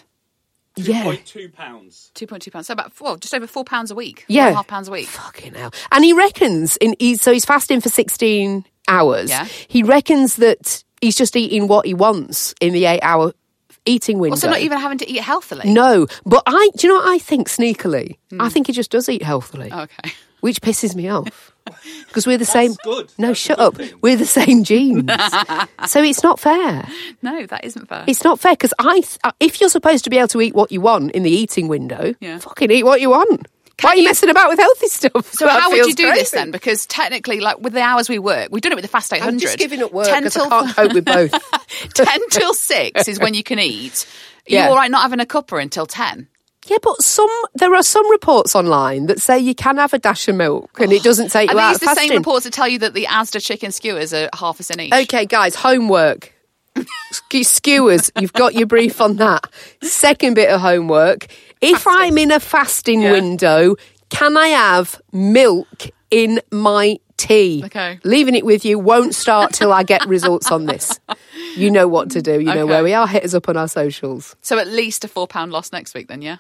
Yeah. 0.76 1.04
two 1.04 1.10
pounds, 1.10 1.24
two 1.26 1.50
pounds. 1.50 2.12
Two 2.14 2.28
point 2.28 2.42
two 2.44 2.52
pounds. 2.52 2.68
So 2.68 2.74
about 2.74 2.94
four, 2.94 3.18
just 3.18 3.34
over 3.34 3.48
four 3.48 3.64
pounds 3.64 3.92
a 3.92 3.96
week. 3.96 4.26
Yeah. 4.28 4.44
Four 4.44 4.48
and 4.48 4.54
a 4.54 4.58
half 4.58 4.68
pounds 4.68 4.88
a 4.88 4.92
week. 4.92 5.08
Fucking 5.08 5.54
hell. 5.54 5.74
And 5.92 6.04
he 6.04 6.14
reckons, 6.14 6.78
in 6.78 6.96
he, 7.00 7.16
so 7.16 7.32
he's 7.32 7.46
fasting 7.46 7.82
for 7.82 7.90
16 7.90 8.66
hours. 8.88 9.30
Yeah. 9.30 9.46
He 9.68 9.84
reckons 9.84 10.38
that 10.38 10.84
he's 11.02 11.16
just 11.16 11.36
eating 11.36 11.68
what 11.68 11.86
he 11.86 11.94
wants 11.94 12.54
in 12.62 12.74
the 12.74 12.86
eight 12.86 13.02
hour 13.02 13.34
eating 13.86 14.18
window. 14.18 14.34
Also, 14.36 14.50
not 14.50 14.62
even 14.62 14.80
having 14.80 14.98
to 15.00 15.10
eat 15.10 15.22
healthily. 15.22 15.72
No, 15.74 16.08
but 16.26 16.44
I, 16.46 16.70
do 16.78 16.88
you 16.88 16.94
know 16.94 17.00
what 17.00 17.10
I 17.10 17.20
think 17.20 17.50
sneakily? 17.50 18.18
I 18.40 18.50
think 18.50 18.68
he 18.68 18.74
just 18.74 18.92
does 18.92 19.10
eat 19.10 19.22
healthily, 19.22 19.70
Hmm. 19.70 19.80
Okay. 19.80 20.12
Which 20.44 20.62
pisses 20.62 20.94
me 20.96 21.10
off. 21.10 21.52
Because 22.08 22.28
we're 22.28 22.38
the 22.38 22.46
same. 22.46 22.74
good. 22.84 23.12
No, 23.18 23.28
That's 23.30 23.40
shut 23.40 23.58
up. 23.58 23.76
thing. 23.78 23.90
We're 24.02 24.18
the 24.18 24.26
same 24.26 24.64
genes. 24.70 25.10
so 25.88 26.04
it's 26.04 26.22
not 26.22 26.38
fair. 26.40 26.88
No, 27.22 27.46
that 27.48 27.64
isn't 27.64 27.88
fair. 27.88 28.04
It's 28.06 28.24
not 28.24 28.40
fair 28.40 28.52
because 28.54 28.74
I, 28.78 28.96
th- 29.00 29.18
uh, 29.24 29.32
if 29.40 29.60
you're 29.62 29.70
supposed 29.70 30.04
to 30.04 30.10
be 30.10 30.18
able 30.18 30.28
to 30.30 30.42
eat 30.42 30.54
what 30.54 30.72
you 30.74 30.82
want 30.82 31.14
in 31.14 31.24
the 31.24 31.32
eating 31.32 31.70
window, 31.70 32.14
Yeah. 32.20 32.38
fucking 32.40 32.70
eat 32.70 32.84
what 32.84 33.00
you 33.02 33.10
want. 33.12 33.48
Why 33.82 33.92
are 33.92 33.96
you, 33.96 34.02
you- 34.04 34.08
messing 34.10 34.30
about 34.30 34.50
with 34.50 34.60
healthy 34.60 34.88
stuff? 34.88 35.32
So 35.34 35.46
That 35.46 35.62
how 35.62 35.70
would 35.72 35.88
you 35.88 35.96
do 35.96 36.12
this 36.12 36.32
then? 36.32 36.52
Because 36.52 36.86
technically, 36.86 37.40
like 37.40 37.60
with 37.60 37.74
the 37.74 37.82
hours 37.82 38.10
we 38.10 38.20
work, 38.20 38.50
we've 38.52 38.62
done 38.62 38.74
it 38.74 38.76
with 38.76 38.84
the 38.86 38.90
Fast 38.90 39.12
800. 39.14 39.28
I'm 39.34 39.40
just 39.40 39.58
giving 39.58 39.82
up 39.82 39.94
work 39.94 40.08
10 40.08 40.24
because 40.24 40.36
I 40.38 40.40
till, 40.42 40.50
can't 40.50 40.76
cope 40.76 40.94
with 40.94 41.06
both. 41.06 41.32
10 41.96 42.30
till 42.30 42.54
6 42.54 43.08
is 43.08 43.20
when 43.20 43.34
you 43.34 43.42
can 43.44 43.58
eat. 43.60 44.06
Are 44.06 44.52
Yeah. 44.54 44.66
you 44.66 44.70
all 44.72 44.76
right 44.76 44.92
not 44.92 45.02
having 45.04 45.22
a 45.22 45.26
cuppa 45.26 45.60
until 45.62 45.86
10? 45.86 46.28
Yeah, 46.68 46.78
but 46.82 47.02
some 47.02 47.30
there 47.56 47.74
are 47.76 47.84
some 47.84 48.10
reports 48.12 48.56
online 48.56 49.08
that 49.08 49.20
say 49.22 49.38
you 49.40 49.54
can 49.56 49.78
have 49.78 49.94
a 49.94 50.00
dash 50.00 50.28
of 50.28 50.36
milk 50.36 50.80
and 50.80 50.92
it 50.94 51.04
doesn't 51.04 51.30
take 51.30 51.52
you 51.52 51.60
out 51.60 51.70
these 51.70 51.76
of 51.78 51.80
the 51.82 51.86
fasting. 51.88 52.10
same 52.10 52.18
reports 52.18 52.44
that 52.46 52.54
tell 52.54 52.68
you 52.68 52.80
that 52.80 52.94
the 52.94 53.06
Asda 53.06 53.44
chicken 53.44 53.72
skewers 53.72 54.14
are 54.14 54.30
half 54.34 54.60
a 54.60 54.64
cent 54.64 54.82
each? 54.82 54.94
Okay, 54.94 55.26
guys, 55.26 55.56
homework. 55.56 56.32
Skewers, 57.32 58.12
you've 58.20 58.34
got 58.34 58.54
your 58.56 58.66
brief 58.68 59.00
on 59.02 59.18
that. 59.18 59.46
Second 59.82 60.34
bit 60.36 60.50
of 60.50 60.62
homework. 60.62 61.28
If 61.62 61.86
I'm 61.88 62.18
in 62.18 62.32
a 62.32 62.40
fasting 62.40 63.02
Yeah. 63.02 63.12
window, 63.12 63.76
can 64.10 64.38
I 64.38 64.48
have 64.50 65.02
milk 65.12 65.90
in 66.12 66.40
my 66.52 67.00
tea? 67.18 67.62
Okay. 67.66 68.00
Leaving 68.04 68.36
it 68.36 68.46
with 68.46 68.66
you 68.66 68.80
won't 68.80 69.16
start 69.16 69.54
till 69.54 69.72
I 69.72 69.84
get 69.84 70.06
results 70.08 70.52
on 70.52 70.66
this. 70.66 71.00
You 71.56 71.70
know 71.72 71.88
what 71.88 72.12
to 72.12 72.22
do. 72.22 72.34
You 72.40 72.46
know 72.46 72.52
Okay. 72.52 72.64
where 72.64 72.84
we 72.84 72.94
are. 72.94 73.08
Hit 73.08 73.24
us 73.24 73.34
up 73.34 73.48
on 73.50 73.58
our 73.58 73.68
socials. 73.68 74.36
So 74.42 74.58
at 74.58 74.68
least 74.68 75.04
a 75.06 75.08
£4 75.08 75.52
loss 75.52 75.72
next 75.72 75.94
week 75.94 76.08
then, 76.08 76.22
yeah? 76.22 76.38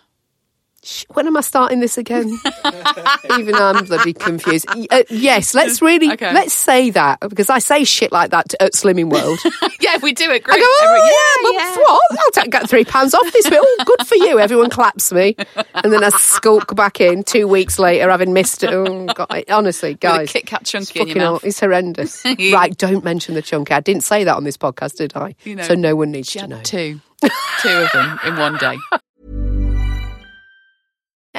When 1.13 1.27
am 1.27 1.37
I 1.37 1.41
starting 1.41 1.79
this 1.79 1.97
again? 1.97 2.37
Even 3.39 3.55
I'm 3.55 3.85
bloody 3.85 4.13
confused. 4.13 4.65
Uh, 4.91 5.03
yes, 5.09 5.53
let's 5.53 5.81
really 5.81 6.11
Okay. 6.11 6.33
let's 6.33 6.53
say 6.53 6.89
that 6.91 7.19
because 7.21 7.49
I 7.49 7.59
say 7.59 7.83
shit 7.85 8.11
like 8.11 8.31
that 8.31 8.49
to, 8.49 8.61
at 8.61 8.73
Slimming 8.73 9.09
World. 9.09 9.39
Yeah, 9.79 9.95
if 9.95 10.01
we 10.01 10.13
do 10.13 10.31
it, 10.31 10.35
I 10.35 10.39
great. 10.39 10.59
go, 10.59 10.65
oh 10.65 11.41
Every- 11.43 11.57
yeah, 11.57 11.75
well, 11.75 11.93
what? 11.95 12.19
I'll 12.19 12.31
take, 12.31 12.51
get 12.51 12.69
three 12.69 12.85
pounds 12.85 13.13
off 13.13 13.29
this 13.33 13.49
bit. 13.49 13.59
Oh, 13.61 13.83
good 13.85 14.07
for 14.07 14.15
you. 14.15 14.39
Everyone 14.39 14.69
claps 14.69 15.11
me, 15.11 15.35
and 15.75 15.91
then 15.91 16.01
I 16.05 16.09
skulk 16.09 16.73
back 16.73 17.01
in 17.01 17.23
two 17.23 17.49
weeks 17.49 17.77
later, 17.79 18.09
having 18.09 18.31
missed 18.31 18.63
it. 18.63 18.69
Oh, 18.71 19.05
God. 19.07 19.43
honestly, 19.49 19.95
guys, 19.95 20.31
Kit 20.31 20.45
Kat 20.45 20.63
chunky 20.63 20.83
it's 20.83 20.91
in 20.91 20.97
your 20.99 21.07
fucking 21.15 21.21
mouth. 21.21 21.43
it's 21.43 21.59
horrendous. 21.59 22.23
right, 22.53 22.77
don't 22.77 23.03
mention 23.03 23.35
the 23.35 23.41
chunky. 23.41 23.73
I 23.73 23.81
didn't 23.81 24.03
say 24.05 24.23
that 24.23 24.35
on 24.37 24.45
this 24.45 24.55
podcast, 24.55 24.95
did 24.95 25.17
I? 25.17 25.35
You 25.43 25.55
know, 25.55 25.63
so 25.63 25.73
no 25.75 25.97
one 25.97 26.11
needs 26.11 26.29
to 26.31 26.47
know. 26.47 26.61
two. 26.63 27.01
two 27.61 27.69
of 27.69 27.91
them 27.91 28.19
in 28.25 28.37
one 28.37 28.57
day. 28.57 28.77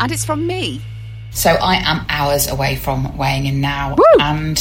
and 0.00 0.12
it's 0.12 0.24
from 0.24 0.46
me. 0.46 0.80
So 1.30 1.50
I 1.50 1.76
am 1.76 2.04
hours 2.08 2.48
away 2.48 2.76
from 2.76 3.16
weighing 3.16 3.46
in 3.46 3.60
now 3.60 3.96
and 4.18 4.58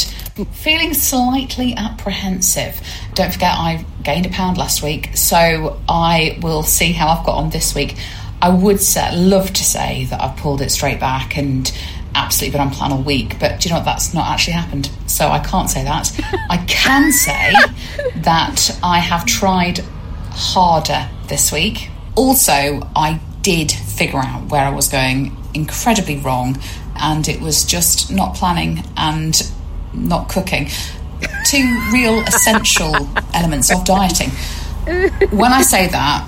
feeling 0.52 0.93
slightly 0.93 1.73
apprehensive. 1.76 2.80
Don't 3.13 3.32
forget 3.32 3.54
I 3.56 3.86
gained 4.04 4.26
a 4.26 4.30
pound 4.30 4.58
last 4.58 4.84
week, 4.84 5.15
so 5.15 5.82
I 5.88 6.38
will 6.41 6.63
see 6.63 6.91
how 6.91 7.08
I've 7.08 7.26
got 7.26 7.38
on 7.38 7.50
this 7.50 7.73
week. 7.73 7.95
I 8.41 8.50
would 8.50 8.80
say, 8.80 9.15
love 9.15 9.52
to 9.54 9.63
say 9.63 10.06
that 10.06 10.21
I've 10.21 10.38
pulled 10.38 10.62
it 10.62 10.69
straight 10.69 11.00
back 11.00 11.38
and 11.38 11.71
absolutely 12.13 12.58
been 12.58 12.67
on 12.67 12.73
plan 12.73 12.91
all 12.91 13.02
week, 13.02 13.39
but 13.39 13.60
do 13.60 13.69
you 13.69 13.73
know 13.73 13.80
what? 13.80 13.86
That's 13.86 14.13
not 14.13 14.28
actually 14.28 14.54
happened. 14.54 14.91
So 15.08 15.30
I 15.30 15.39
can't 15.39 15.69
say 15.69 15.84
that. 15.84 16.12
I 16.50 16.58
can 16.67 17.12
say 17.12 17.54
that 18.17 18.78
I 18.84 19.00
have 19.00 19.26
tried 19.26 19.80
harder 20.30 21.10
this 21.28 21.52
week. 21.52 21.89
Also, 22.15 22.82
I 22.95 23.19
did 23.47 23.71
figure 23.71 24.19
out 24.19 24.49
where 24.49 24.62
I 24.62 24.69
was 24.71 24.89
going 24.89 25.33
incredibly 25.53 26.17
wrong, 26.17 26.62
and 26.97 27.25
it 27.29 27.39
was 27.39 27.63
just 27.63 28.12
not 28.12 28.36
planning 28.36 28.83
and 28.97 29.49
not 29.93 30.27
cooking. 30.27 30.67
Two 31.45 31.81
real 31.93 32.19
essential 32.23 32.93
elements 33.33 33.71
of 33.73 33.86
dieting. 33.86 34.31
When 35.29 35.53
I 35.53 35.62
say 35.62 35.88
that, 35.88 36.27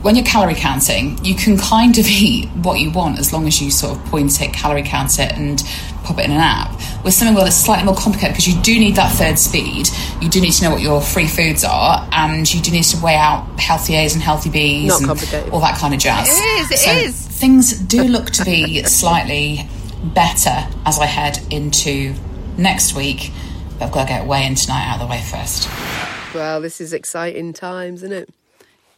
when 0.00 0.16
you're 0.16 0.24
calorie 0.24 0.54
counting, 0.54 1.22
you 1.22 1.34
can 1.34 1.58
kind 1.58 1.98
of 1.98 2.06
eat 2.06 2.48
what 2.48 2.80
you 2.80 2.90
want 2.90 3.18
as 3.18 3.34
long 3.34 3.46
as 3.46 3.60
you 3.60 3.70
sort 3.70 3.98
of 3.98 4.02
point 4.06 4.40
it, 4.40 4.54
calorie 4.54 4.82
count 4.82 5.18
it, 5.18 5.32
and 5.32 5.62
pop 6.06 6.18
it 6.18 6.24
in 6.24 6.30
an 6.30 6.38
app. 6.38 6.70
With 7.04 7.14
something 7.14 7.34
World, 7.34 7.48
it's 7.48 7.56
slightly 7.56 7.84
more 7.84 7.94
complicated 7.94 8.34
because 8.34 8.48
you 8.48 8.60
do 8.62 8.78
need 8.78 8.96
that 8.96 9.12
third 9.12 9.38
speed. 9.38 9.88
You 10.20 10.28
do 10.28 10.40
need 10.40 10.52
to 10.52 10.64
know 10.64 10.70
what 10.70 10.80
your 10.80 11.00
free 11.00 11.26
foods 11.26 11.64
are, 11.64 12.08
and 12.12 12.52
you 12.52 12.60
do 12.62 12.70
need 12.70 12.84
to 12.84 13.02
weigh 13.02 13.16
out 13.16 13.44
healthy 13.60 13.94
A's 13.96 14.14
and 14.14 14.22
healthy 14.22 14.50
B's 14.50 14.88
Not 14.88 14.98
and 15.00 15.06
complicated. 15.08 15.52
all 15.52 15.60
that 15.60 15.78
kind 15.78 15.94
of 15.94 16.00
jazz. 16.00 16.28
It 16.28 16.60
is, 16.60 16.70
it 16.70 16.78
so 16.78 16.90
is. 16.92 17.14
Things 17.26 17.78
do 17.78 18.02
look 18.08 18.30
to 18.30 18.44
be 18.44 18.82
slightly 18.84 19.68
better 20.14 20.66
as 20.84 20.98
I 20.98 21.06
head 21.06 21.38
into 21.50 22.14
next 22.56 22.94
week. 22.94 23.32
But 23.78 23.86
I've 23.86 23.92
got 23.92 24.02
to 24.02 24.08
get 24.08 24.26
weigh 24.26 24.46
in 24.46 24.54
tonight 24.54 24.86
out 24.88 25.00
of 25.00 25.06
the 25.06 25.10
way 25.10 25.20
first. 25.20 25.68
Well, 26.34 26.60
this 26.60 26.80
is 26.80 26.92
exciting 26.92 27.52
times, 27.52 28.02
isn't 28.02 28.16
it? 28.16 28.28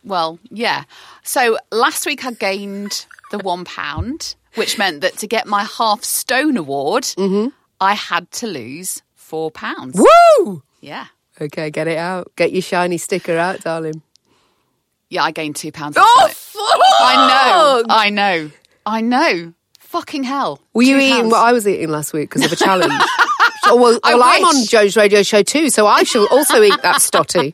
Well, 0.05 0.39
yeah. 0.51 0.85
So 1.23 1.59
last 1.73 2.07
week 2.07 2.25
I 2.25 2.33
gained 2.33 3.07
the 3.31 3.39
one 3.39 3.65
pound, 3.65 4.35
which 4.59 4.79
meant 4.79 5.01
that 5.01 5.17
to 5.19 5.27
get 5.27 5.47
my 5.47 5.65
half 5.65 6.05
stone 6.05 6.57
award, 6.57 7.05
mm-hmm. 7.05 7.49
I 7.81 7.95
had 7.95 8.31
to 8.33 8.47
lose 8.47 9.03
four 9.15 9.51
pounds. 9.51 9.99
Woo! 9.99 10.63
Yeah. 10.81 11.07
Okay, 11.41 11.71
get 11.71 11.87
it 11.87 11.99
out. 11.99 12.33
Get 12.37 12.53
your 12.53 12.63
shiny 12.63 12.99
sticker 12.99 13.37
out, 13.37 13.61
darling. 13.61 14.03
Yeah, 15.09 15.23
I 15.23 15.31
gained 15.31 15.57
two 15.57 15.73
pounds. 15.73 15.97
Oh, 15.99 16.27
night. 16.27 16.35
I 17.01 17.29
know. 17.29 17.95
I 17.95 18.11
know. 18.11 18.51
I 18.85 19.01
know. 19.01 19.55
Fucking 19.79 20.25
hell. 20.25 20.61
Were 20.75 20.83
you 20.83 20.99
Two 20.99 21.03
eating 21.03 21.31
what 21.31 21.39
I 21.39 21.53
was 21.53 21.67
eating 21.67 21.89
last 21.89 22.13
week 22.13 22.29
because 22.29 22.45
of 22.45 22.53
a 22.53 22.57
challenge? 22.57 22.93
So, 23.69 23.77
well, 23.77 24.01
well 24.03 24.23
I'm 24.23 24.45
on 24.45 24.65
Jo's 24.65 24.97
radio 24.97 25.23
show 25.23 25.43
too, 25.43 25.69
so 25.69 25.87
I 25.87 26.03
shall 26.03 26.27
also 26.31 26.63
eat 26.63 26.81
that 26.83 26.97
stotty. 27.03 27.53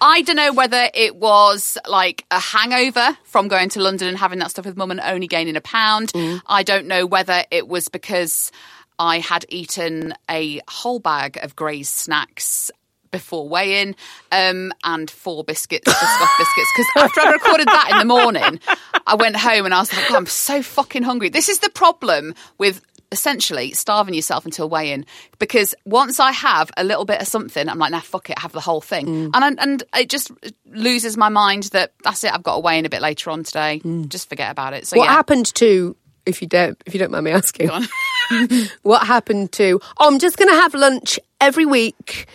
I 0.00 0.22
don't 0.22 0.36
know 0.36 0.52
whether 0.52 0.88
it 0.92 1.14
was 1.16 1.78
like 1.88 2.24
a 2.30 2.40
hangover 2.40 3.16
from 3.24 3.48
going 3.48 3.68
to 3.70 3.80
London 3.80 4.08
and 4.08 4.18
having 4.18 4.40
that 4.40 4.50
stuff 4.50 4.64
with 4.64 4.76
mum 4.76 4.90
and 4.90 5.00
only 5.00 5.28
gaining 5.28 5.56
a 5.56 5.60
pound. 5.60 6.12
Mm. 6.12 6.42
I 6.46 6.64
don't 6.64 6.86
know 6.86 7.06
whether 7.06 7.44
it 7.50 7.68
was 7.68 7.88
because 7.88 8.50
I 8.98 9.20
had 9.20 9.44
eaten 9.48 10.14
a 10.28 10.60
whole 10.68 10.98
bag 10.98 11.38
of 11.42 11.54
Graze 11.54 11.88
snacks 11.88 12.70
before 13.10 13.48
weigh-in 13.48 13.94
um, 14.32 14.72
and 14.82 15.08
four 15.08 15.44
biscuits, 15.44 15.88
Biscoff 15.88 16.38
biscuits. 16.38 16.72
Because 16.74 16.86
after 16.96 17.20
I 17.20 17.30
recorded 17.30 17.68
that 17.68 17.90
in 17.92 17.98
the 17.98 18.04
morning, 18.04 18.58
I 19.06 19.14
went 19.14 19.36
home 19.36 19.66
and 19.66 19.72
I 19.72 19.78
was 19.78 19.92
like, 19.92 20.08
"God, 20.08 20.16
I'm 20.16 20.26
so 20.26 20.62
fucking 20.62 21.04
hungry. 21.04 21.28
This 21.28 21.48
is 21.48 21.60
the 21.60 21.70
problem 21.70 22.34
with 22.58 22.80
essentially 23.14 23.72
starving 23.72 24.12
yourself 24.12 24.44
until 24.44 24.68
weigh-in 24.68 25.06
because 25.38 25.74
once 25.86 26.20
I 26.20 26.32
have 26.32 26.70
a 26.76 26.84
little 26.84 27.06
bit 27.06 27.22
of 27.22 27.26
something, 27.26 27.66
I'm 27.68 27.78
like, 27.78 27.92
nah, 27.92 28.00
fuck 28.00 28.28
it, 28.28 28.38
have 28.38 28.52
the 28.52 28.60
whole 28.60 28.82
thing, 28.82 29.06
Mm. 29.06 29.30
and 29.34 29.44
I, 29.44 29.62
and 29.62 29.82
it 29.96 30.10
just 30.10 30.30
loses 30.66 31.16
my 31.16 31.28
mind 31.30 31.64
that 31.72 31.92
that's 32.02 32.22
it. 32.24 32.32
I've 32.34 32.42
got 32.42 32.54
to 32.56 32.60
weigh 32.60 32.78
in 32.78 32.84
a 32.84 32.90
bit 32.90 33.00
later 33.00 33.30
on 33.30 33.44
today. 33.44 33.80
Just 34.08 34.28
forget 34.28 34.50
about 34.50 34.74
it. 34.74 34.86
So 34.86 34.96
Mm. 34.96 34.98
what 34.98 35.04
yeah. 35.06 35.12
happened 35.12 35.54
to, 35.54 35.96
if 36.26 36.42
you 36.42 36.48
don't, 36.48 36.76
if 36.86 36.92
you 36.94 36.98
don't 37.00 37.10
mind 37.12 37.24
me 37.24 37.30
asking, 37.30 37.70
what 38.82 39.06
happened 39.06 39.52
to? 39.52 39.80
Oh, 39.98 40.08
I'm 40.08 40.18
just 40.18 40.36
going 40.36 40.48
to 40.50 40.54
have 40.56 40.74
lunch 40.74 41.18
every 41.40 41.66
week 41.66 42.26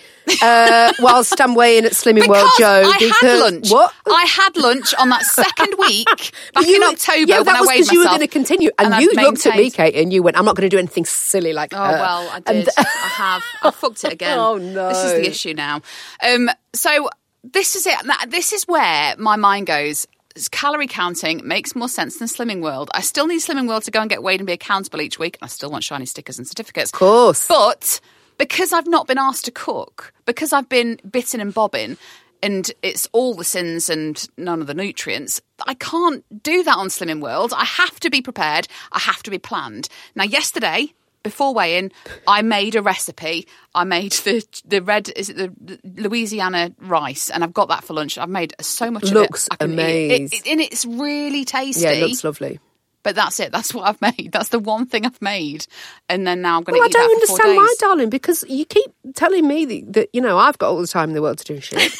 uh, 0.41 0.93
whilst 0.99 1.39
I'm 1.41 1.55
weighing 1.55 1.85
at 1.85 1.93
Slimming 1.93 2.27
World, 2.27 2.49
Because 2.57 2.83
Jo. 2.83 2.89
I 2.89 2.97
because 2.99 3.17
had 3.21 3.39
lunch. 3.39 3.69
What? 3.71 3.93
I 4.07 4.25
had 4.25 4.57
lunch 4.57 4.93
on 4.95 5.09
that 5.09 5.23
second 5.23 5.73
week 5.77 6.07
back 6.53 6.65
You- 6.65 6.75
in 6.75 6.83
October 6.83 7.19
Yeah, 7.27 7.35
when 7.37 7.45
that 7.45 7.55
I 7.57 7.59
was 7.61 7.67
weighed 7.67 7.77
because 7.77 7.91
you 7.91 7.99
were 7.99 8.05
myself, 8.05 8.17
going 8.19 8.27
to 8.27 8.33
continue, 8.33 8.69
and, 8.79 8.93
I've 8.93 9.01
you 9.01 9.11
looked 9.13 9.45
at 9.45 9.55
me, 9.55 9.69
Kate, 9.71 9.95
and 9.95 10.11
you 10.13 10.23
went, 10.23 10.37
"I'm 10.37 10.45
not 10.45 10.55
going 10.55 10.69
to 10.69 10.73
do 10.73 10.77
anything 10.79 11.05
silly 11.05 11.53
like." 11.53 11.73
Oh 11.73 11.77
her." 11.83 11.91
well, 11.99 12.29
I 12.29 12.35
And- 12.45 12.65
did. 12.65 12.69
I 12.77 12.83
have. 12.83 13.43
I 13.63 13.71
fucked 13.71 14.03
it 14.03 14.13
again. 14.13 14.37
Oh, 14.37 14.57
no. 14.57 14.89
This 14.89 15.03
is 15.03 15.11
the 15.13 15.27
issue 15.27 15.53
now. 15.53 15.81
Um, 16.23 16.49
so 16.73 17.09
this 17.43 17.75
is 17.75 17.85
it. 17.87 17.95
This 18.29 18.53
is 18.53 18.63
where 18.67 19.15
my 19.17 19.35
mind 19.35 19.67
goes. 19.67 20.07
Calorie 20.51 20.87
counting 20.87 21.41
makes 21.45 21.75
more 21.75 21.89
sense 21.89 22.17
than 22.19 22.27
Slimming 22.27 22.61
World. 22.61 22.89
I 22.93 23.01
still 23.01 23.27
need 23.27 23.41
Slimming 23.41 23.67
World 23.67 23.83
to 23.83 23.91
go 23.91 23.99
and 23.99 24.09
get 24.09 24.23
weighed 24.23 24.39
and 24.39 24.47
be 24.47 24.53
accountable 24.53 25.01
each 25.01 25.19
week. 25.19 25.37
I 25.41 25.47
still 25.47 25.69
want 25.69 25.83
shiny 25.83 26.05
stickers 26.05 26.37
and 26.37 26.47
certificates. 26.47 26.91
Of 26.93 26.99
course. 26.99 27.47
But 27.47 27.99
because 28.39 28.73
I've 28.73 28.87
not 28.87 29.05
been 29.05 29.19
asked 29.19 29.45
to 29.45 29.51
cook, 29.51 30.11
because 30.25 30.51
I've 30.51 30.69
been 30.69 30.99
bitten 31.07 31.39
and 31.39 31.53
bobbing, 31.53 31.97
and 32.41 32.71
it's 32.81 33.07
all 33.11 33.35
the 33.35 33.43
sins 33.43 33.89
and 33.89 34.27
none 34.37 34.61
of 34.61 34.67
the 34.67 34.73
nutrients, 34.73 35.41
I 35.67 35.73
can't 35.75 36.23
do 36.41 36.63
that 36.63 36.77
on 36.77 36.87
Slimming 36.87 37.21
World. 37.21 37.53
I 37.55 37.65
have 37.65 37.99
to 37.99 38.09
be 38.09 38.21
prepared. 38.21 38.67
I 38.91 38.99
have 38.99 39.21
to 39.23 39.29
be 39.29 39.37
planned. 39.37 39.89
Now, 40.15 40.23
yesterday, 40.23 40.93
before 41.21 41.53
weighing, 41.53 41.91
I 42.27 42.41
made 42.41 42.75
a 42.75 42.81
recipe. 42.81 43.45
I 43.75 43.83
made 43.83 44.13
the 44.13 44.45
the 44.65 44.81
red 44.81 45.11
is 45.17 45.29
it 45.29 45.35
the, 45.35 45.79
Louisiana 45.83 46.71
rice, 46.79 47.29
and 47.29 47.43
I've 47.43 47.53
got 47.53 47.67
that 47.67 47.83
for 47.83 47.93
lunch. 47.93 48.17
I've 48.17 48.29
made 48.29 48.55
so 48.61 48.89
much 48.89 49.11
Looks 49.11 49.47
of 49.49 49.55
it. 49.55 49.59
Can 49.59 49.79
eat 49.79 50.11
it. 50.11 50.33
It, 50.33 50.47
and 50.47 50.61
it's 50.61 50.85
really 50.85 51.43
tasty. 51.43 51.83
yeah, 51.83 51.91
it 51.91 52.07
looks 52.07 52.23
lovely. 52.23 52.59
But 53.01 53.15
that's 53.15 53.39
it. 53.39 53.51
That's 53.51 53.73
what 53.73 53.87
I've 53.87 54.01
made. 54.17 54.31
That's 54.31 54.49
the 54.49 54.59
one 54.59 54.85
thing 54.85 55.05
I've 55.05 55.21
made. 55.21 55.65
And 56.09 56.27
then 56.27 56.41
now 56.41 56.57
I'm 56.57 56.63
going 56.63 56.75
to 56.75 56.79
Well, 56.79 56.87
I 56.87 56.91
don't 56.91 57.19
that 57.19 57.27
for 57.27 57.37
four 57.37 57.45
understand 57.45 57.57
why, 57.57 57.75
darling, 57.79 58.09
because 58.09 58.43
you 58.47 58.65
keep 58.65 58.91
telling 59.15 59.47
me 59.47 59.65
that, 59.65 59.93
that 59.93 60.09
you 60.13 60.21
know 60.21 60.37
I've 60.37 60.57
got 60.57 60.69
all 60.69 60.81
the 60.81 60.87
time 60.87 61.09
in 61.09 61.15
the 61.15 61.21
world 61.21 61.37
to 61.39 61.45
do 61.45 61.61
shit, 61.61 61.93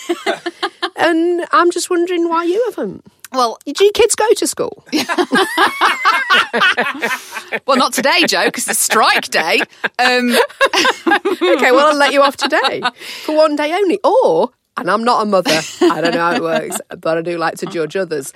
and 0.96 1.46
I'm 1.52 1.72
just 1.72 1.90
wondering 1.90 2.28
why 2.28 2.44
you 2.44 2.62
haven't. 2.70 3.06
Well, 3.32 3.60
Do 3.64 3.84
your 3.84 3.94
kids 3.94 4.16
go 4.16 4.28
to 4.34 4.48
school? 4.48 4.84
well, 7.68 7.78
not 7.78 7.94
today, 7.94 8.26
Jo, 8.26 8.46
because 8.46 8.68
it's 8.68 8.80
strike 8.80 9.30
day. 9.30 9.60
Um, 10.00 10.36
okay, 11.06 11.72
well 11.72 11.92
I'll 11.92 11.96
let 11.96 12.12
you 12.12 12.24
off 12.24 12.38
today 12.38 12.82
for 13.24 13.38
one 13.38 13.56
day 13.56 13.72
only, 13.72 14.00
or 14.04 14.50
and 14.78 14.90
I'm 14.90 15.04
not 15.04 15.22
a 15.22 15.26
mother. 15.26 15.62
I 15.82 16.02
don't 16.02 16.14
know 16.16 16.20
how 16.20 16.34
it 16.34 16.42
works, 16.42 16.80
but 17.00 17.20
I 17.20 17.22
do 17.22 17.38
like 17.38 17.56
to 17.58 17.68
judge 17.68 17.96
others. 17.96 18.34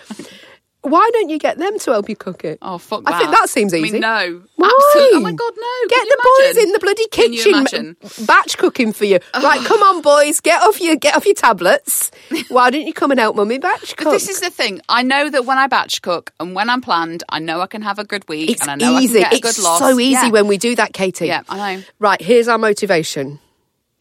Why 0.84 1.10
don't 1.14 1.30
you 1.30 1.40
get 1.40 1.58
them 1.58 1.80
to 1.80 1.92
help 1.92 2.10
you 2.10 2.16
cook 2.16 2.44
it? 2.46 2.60
Oh 2.62 2.78
fuck! 2.78 3.04
I 3.06 3.18
think 3.18 3.32
that. 3.32 3.40
that 3.42 3.50
seems 3.50 3.74
I 3.74 3.78
mean, 3.78 3.86
easy. 3.88 4.00
no, 4.00 4.42
Why? 4.58 4.68
absolutely. 4.70 5.18
Oh 5.18 5.22
my 5.22 5.32
god, 5.32 5.54
no! 5.58 5.88
Get 5.90 6.08
the 6.08 6.30
boys 6.40 6.58
in 6.64 6.72
the 6.74 6.80
bloody 6.80 7.08
kitchen, 7.08 7.54
imagine? 7.54 7.98
m- 8.04 8.26
batch 8.26 8.58
cooking 8.58 8.92
for 8.94 9.06
you. 9.06 9.20
Right, 9.34 9.62
come 9.66 9.82
on, 9.82 10.02
boys, 10.02 10.40
get 10.42 10.62
off 10.62 10.82
your 10.82 10.96
get 10.98 11.16
off 11.16 11.26
your 11.26 11.36
tablets. 11.36 12.12
Why 12.50 12.70
don't 12.70 12.86
you 12.86 12.94
come 12.94 13.12
and 13.12 13.20
help 13.20 13.36
mummy 13.36 13.60
batch 13.60 13.96
cook? 13.96 14.06
But 14.06 14.12
this 14.12 14.28
is 14.30 14.42
the 14.42 14.50
thing. 14.50 14.82
I 14.90 15.04
know 15.04 15.30
that 15.30 15.46
when 15.46 15.58
I 15.58 15.68
batch 15.68 16.02
cook 16.02 16.32
and 16.40 16.54
when 16.54 16.70
I'm 16.70 16.82
planned, 16.82 17.24
I 17.30 17.40
know 17.40 17.62
I 17.62 17.68
can 17.68 17.82
have 17.82 17.98
a 18.00 18.04
good 18.04 18.28
week 18.28 18.50
it's 18.52 18.62
and 18.62 18.72
I 18.72 18.76
know 18.76 19.00
easy. 19.00 19.20
I 19.20 19.30
can 19.30 19.32
get 19.32 19.34
a 19.34 19.48
it's 19.48 19.58
good 19.58 19.64
loss. 19.64 19.80
so 19.80 20.00
easy 20.00 20.12
Yeah. 20.26 20.30
when 20.32 20.48
we 20.48 20.58
do 20.58 20.76
that, 20.76 20.94
Katy. 20.94 21.28
Yeah, 21.28 21.44
I 21.48 21.76
know. 21.78 21.84
Right, 22.00 22.22
here's 22.22 22.48
our 22.50 22.58
motivation, 22.58 23.40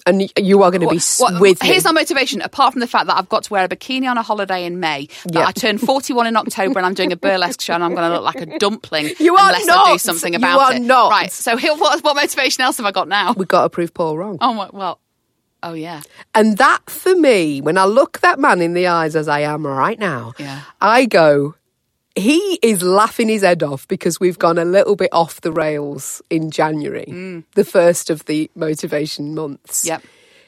and 0.07 0.31
you 0.37 0.63
are 0.63 0.71
going 0.71 0.81
to 0.83 0.89
be 0.89 1.01
What- 1.19 1.41
with 1.41 1.63
me. 1.63 1.69
Here's 1.69 1.85
my 1.85 1.93
motivation, 1.93 2.41
apart 2.43 2.73
from 2.73 2.81
the 2.81 2.87
fact 2.87 3.07
that 3.07 3.17
I've 3.17 3.29
got 3.29 3.45
to 3.45 3.53
wear 3.53 3.65
a 3.65 3.69
bikini 3.69 4.09
on 4.11 4.19
a 4.19 4.23
holiday 4.23 4.65
in 4.65 4.81
May, 4.81 5.07
that 5.27 5.35
Yeah. 5.35 5.47
I 5.47 5.53
turn 5.53 5.79
41 5.93 6.27
in 6.27 6.37
October 6.37 6.79
and 6.79 6.87
I'm 6.87 6.95
doing 6.95 7.13
a 7.13 7.17
burlesque 7.17 7.61
show 7.61 7.75
and 7.75 7.85
I'm 7.85 7.95
going 7.95 8.09
to 8.11 8.15
look 8.21 8.25
like 8.35 8.41
a 8.43 8.59
dumpling 8.59 9.11
You 9.21 9.37
are 9.37 9.47
unless 9.49 9.63
I 9.63 9.65
do 9.85 9.91
not. 9.91 10.01
something 10.01 10.33
You 10.33 10.39
about 10.39 10.61
are 10.61 10.75
it. 10.75 10.83
not. 10.83 11.11
Right, 11.11 11.33
so 11.33 11.57
here- 11.57 11.75
what, 11.77 12.03
what 12.03 12.17
motivation 12.17 12.63
else 12.63 12.77
have 12.79 12.87
I 12.87 12.91
got 12.91 13.09
now? 13.09 13.33
We've 13.35 13.47
got 13.49 13.63
to 13.63 13.71
prove 13.71 13.95
Paul 13.95 14.19
wrong. 14.19 14.39
Oh, 14.41 14.53
my, 14.55 14.69
well, 14.73 14.99
oh 15.63 15.75
yeah. 15.75 16.03
And 16.35 16.59
that 16.59 16.81
for 16.91 17.15
me, 17.15 17.61
when 17.61 17.79
I 17.79 17.85
look 17.85 18.21
that 18.21 18.39
man 18.41 18.61
in 18.61 18.75
the 18.75 18.89
eyes 18.89 19.15
as 19.15 19.29
I 19.29 19.41
am 19.41 19.67
right 19.67 19.99
now, 19.99 20.33
Yeah. 20.39 20.63
I 20.81 21.05
go, 21.05 21.55
he 22.15 22.59
is 22.63 22.83
laughing 22.83 23.29
his 23.29 23.43
head 23.43 23.63
off 23.63 23.89
because 23.89 24.21
we've 24.21 24.39
gone 24.39 24.59
a 24.59 24.65
little 24.65 24.97
bit 24.97 25.11
off 25.13 25.41
the 25.41 25.53
rails 25.53 26.21
in 26.31 26.51
January, 26.51 27.43
the 27.55 27.65
first 27.65 28.11
of 28.11 28.25
the 28.27 28.51
motivation 28.55 29.35
months. 29.35 29.85
Mm. 29.85 29.89
Yep. 29.89 30.03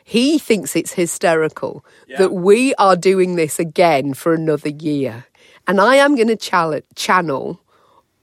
He 0.04 0.38
thinks 0.38 0.76
it's 0.76 0.92
hysterical 0.92 1.84
that 2.18 2.32
we 2.32 2.74
are 2.74 2.96
doing 2.96 3.36
this 3.36 3.58
again 3.58 4.12
for 4.12 4.34
another 4.34 4.68
year. 4.68 5.24
And 5.66 5.80
I 5.80 5.96
am 5.96 6.14
going 6.14 6.28
to 6.28 6.82
channel 6.94 7.60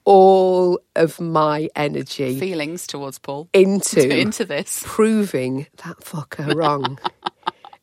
all 0.03 0.79
of 0.95 1.19
my 1.19 1.69
energy 1.75 2.39
Feelings 2.39 2.87
towards 2.87 3.19
Paul. 3.19 3.47
into, 3.53 4.09
Into 4.19 4.45
this. 4.45 4.83
proving 4.85 5.67
that 5.83 5.99
fucker 6.01 6.53
wrong. 6.55 6.99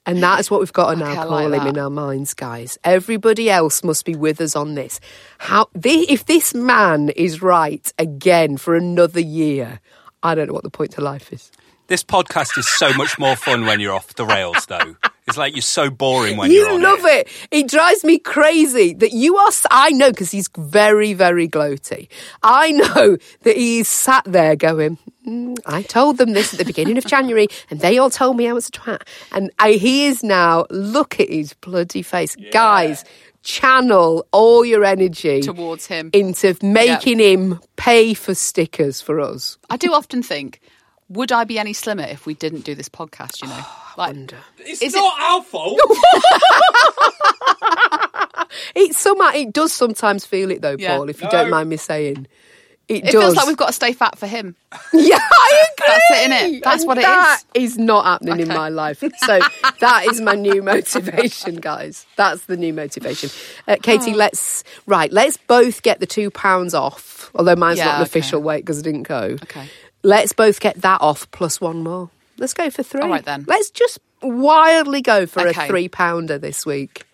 and 0.09 0.23
that 0.23 0.41
is 0.41 0.51
what 0.51 0.59
we've 0.61 0.73
got 0.73 0.91
to 0.91 0.97
now 0.97 1.11
Okay, 1.13 1.21
I 1.21 1.23
call 1.25 1.31
like 1.31 1.45
him 1.45 1.51
that. 1.65 1.69
in 1.69 1.79
our 1.79 1.91
minds, 1.91 2.35
guys. 2.35 2.79
Everybody 2.83 3.49
else 3.51 3.85
must 3.85 4.05
be 4.05 4.17
with 4.17 4.41
us 4.41 4.57
on 4.57 4.75
this. 4.75 4.99
How 5.39 5.69
thi- 5.79 6.11
if 6.11 6.25
this 6.27 6.55
man 6.55 7.11
is 7.11 7.41
right 7.43 7.93
again 7.99 8.57
for 8.57 8.75
another 8.75 9.21
year, 9.21 9.81
I 10.23 10.35
don't 10.35 10.49
know 10.49 10.55
what 10.55 10.65
the 10.65 10.71
point 10.71 10.93
to 10.93 11.01
life 11.01 11.33
is. 11.33 11.53
This 11.87 12.03
podcast 12.03 12.59
is 12.59 12.69
so 12.69 12.93
much 12.95 13.19
more 13.19 13.37
fun 13.37 13.65
when 13.67 13.81
you're 13.81 13.95
off 13.95 14.15
the 14.15 14.27
rails, 14.27 14.67
though. 14.67 14.97
It's 15.29 15.37
like 15.37 15.55
you're 15.55 15.63
so 15.63 15.91
boring 15.91 16.37
when 16.37 16.51
you 16.51 16.59
you're 16.61 16.71
on 16.71 16.83
love 16.83 17.05
it. 17.05 17.29
it. 17.51 17.69
drives 17.69 18.03
me 18.05 18.19
crazy 18.19 18.95
that 18.95 19.13
you 19.13 19.37
are. 19.37 19.51
I 19.71 19.91
know 19.91 20.11
because 20.11 20.31
he's 20.31 20.49
very, 20.57 21.13
very 21.15 21.49
gloaty. 21.49 22.09
I 22.43 22.73
know 22.73 23.17
that 23.43 23.57
he's 23.57 23.89
sat 23.89 24.25
there 24.25 24.57
going. 24.57 24.99
"Mm, 25.27 25.59
I 25.67 25.83
told 25.83 26.17
them 26.19 26.33
this 26.33 26.53
at 26.55 26.59
the 26.59 26.65
beginning 26.65 26.97
of 26.99 27.05
January, 27.05 27.49
and 27.71 27.81
they 27.81 27.99
all 27.99 28.11
told 28.11 28.37
me 28.37 28.49
I 28.49 28.53
was 28.53 28.69
a 28.69 28.73
twat. 28.73 29.03
And 29.33 29.51
I, 29.59 29.73
he 29.73 30.07
is 30.07 30.23
now. 30.23 30.65
Look 30.71 31.21
at 31.21 31.29
his 31.29 31.53
bloody 31.55 32.03
face, 32.03 32.35
guys. 32.51 33.05
Channel 33.43 34.27
all 34.33 34.65
your 34.65 34.85
energy 34.85 35.41
Towards 35.43 35.87
him. 35.87 36.11
into 36.13 36.57
making 36.61 37.19
him 37.21 37.61
pay 37.77 38.13
for 38.15 38.35
stickers 38.35 39.01
for 39.01 39.21
us. 39.21 39.57
I 39.71 39.77
do 39.77 39.93
often 39.95 40.23
think, 40.23 40.61
would 41.09 41.33
I 41.33 41.45
be 41.45 41.59
any 41.59 41.73
slimmer 41.73 42.05
if 42.05 42.27
we 42.27 42.35
didn't 42.35 42.61
do 42.65 42.75
this 42.75 42.89
podcast, 42.89 43.43
you 43.43 43.49
know? 43.49 43.65
Like, 43.99 44.15
It's 44.59 44.81
Is 44.81 44.95
not 44.95 45.19
our 45.21 45.43
fault. 45.43 45.81
It 48.75 48.95
somehow 48.95 49.31
it 49.35 49.53
does 49.53 49.73
sometimes 49.73 50.25
feel 50.25 50.51
it 50.51 50.63
though, 50.63 50.77
Yeah. 50.79 50.97
Paul. 50.97 51.09
If 51.11 51.21
you 51.23 51.29
don't 51.29 51.51
mind 51.51 51.69
me 51.69 51.77
saying, 51.77 52.27
it, 52.89 53.05
it 53.09 53.13
does. 53.13 53.13
feels 53.13 53.37
like 53.37 53.47
we've 53.47 53.57
got 53.57 53.67
to 53.67 53.73
stay 53.73 53.93
fat 53.93 54.17
for 54.19 54.27
him. 54.27 54.55
Yeah, 54.93 55.19
I 55.21 55.67
agree. 55.73 55.87
That's 55.87 56.05
it, 56.11 56.31
innit? 56.31 56.63
That's 56.63 56.83
And 56.83 56.89
what 56.89 56.99
it 56.99 57.03
That 57.03 57.43
is. 57.55 57.73
is 57.73 57.79
not 57.79 58.05
happening 58.05 58.41
in 58.41 58.49
my 58.49 58.69
life. 58.69 59.01
So 59.19 59.41
that 59.81 60.07
is 60.07 60.21
my 60.21 60.35
new 60.35 60.63
motivation, 60.63 61.57
guys. 61.57 62.07
That's 62.17 62.45
the 62.47 62.57
new 62.57 62.73
motivation. 62.73 63.31
Uh, 63.67 63.77
Katy, 63.83 64.13
Oh. 64.13 64.17
let's 64.17 64.65
right. 64.87 65.13
Let's 65.13 65.37
both 65.37 65.83
get 65.83 66.01
the 66.01 66.07
two 66.07 66.31
pounds 66.31 66.73
off. 66.75 67.31
Although 67.35 67.57
mine's 67.57 67.79
Yeah, 67.79 67.87
not 67.87 67.95
an 67.97 68.01
okay. 68.03 68.09
official 68.09 68.41
weight 68.41 68.65
because 68.65 68.79
I 68.79 68.83
didn't 68.83 69.03
go. 69.05 69.37
Okay. 69.43 69.69
Let's 70.03 70.33
both 70.33 70.61
get 70.61 70.81
that 70.83 71.01
off 71.01 71.31
plus 71.31 71.61
one 71.61 71.83
more. 71.83 72.11
Let's 72.39 72.55
go 72.55 72.71
for 72.71 72.83
three. 72.83 73.01
All 73.03 73.09
right, 73.09 73.25
then. 73.25 73.45
Let's 73.49 73.71
just 73.71 73.99
wildly 74.23 75.03
go 75.03 75.27
for 75.27 75.47
Okay. 75.47 75.65
a 75.65 75.67
three 75.69 75.89
pounder 75.89 76.39
this 76.39 76.65
week. 76.65 77.05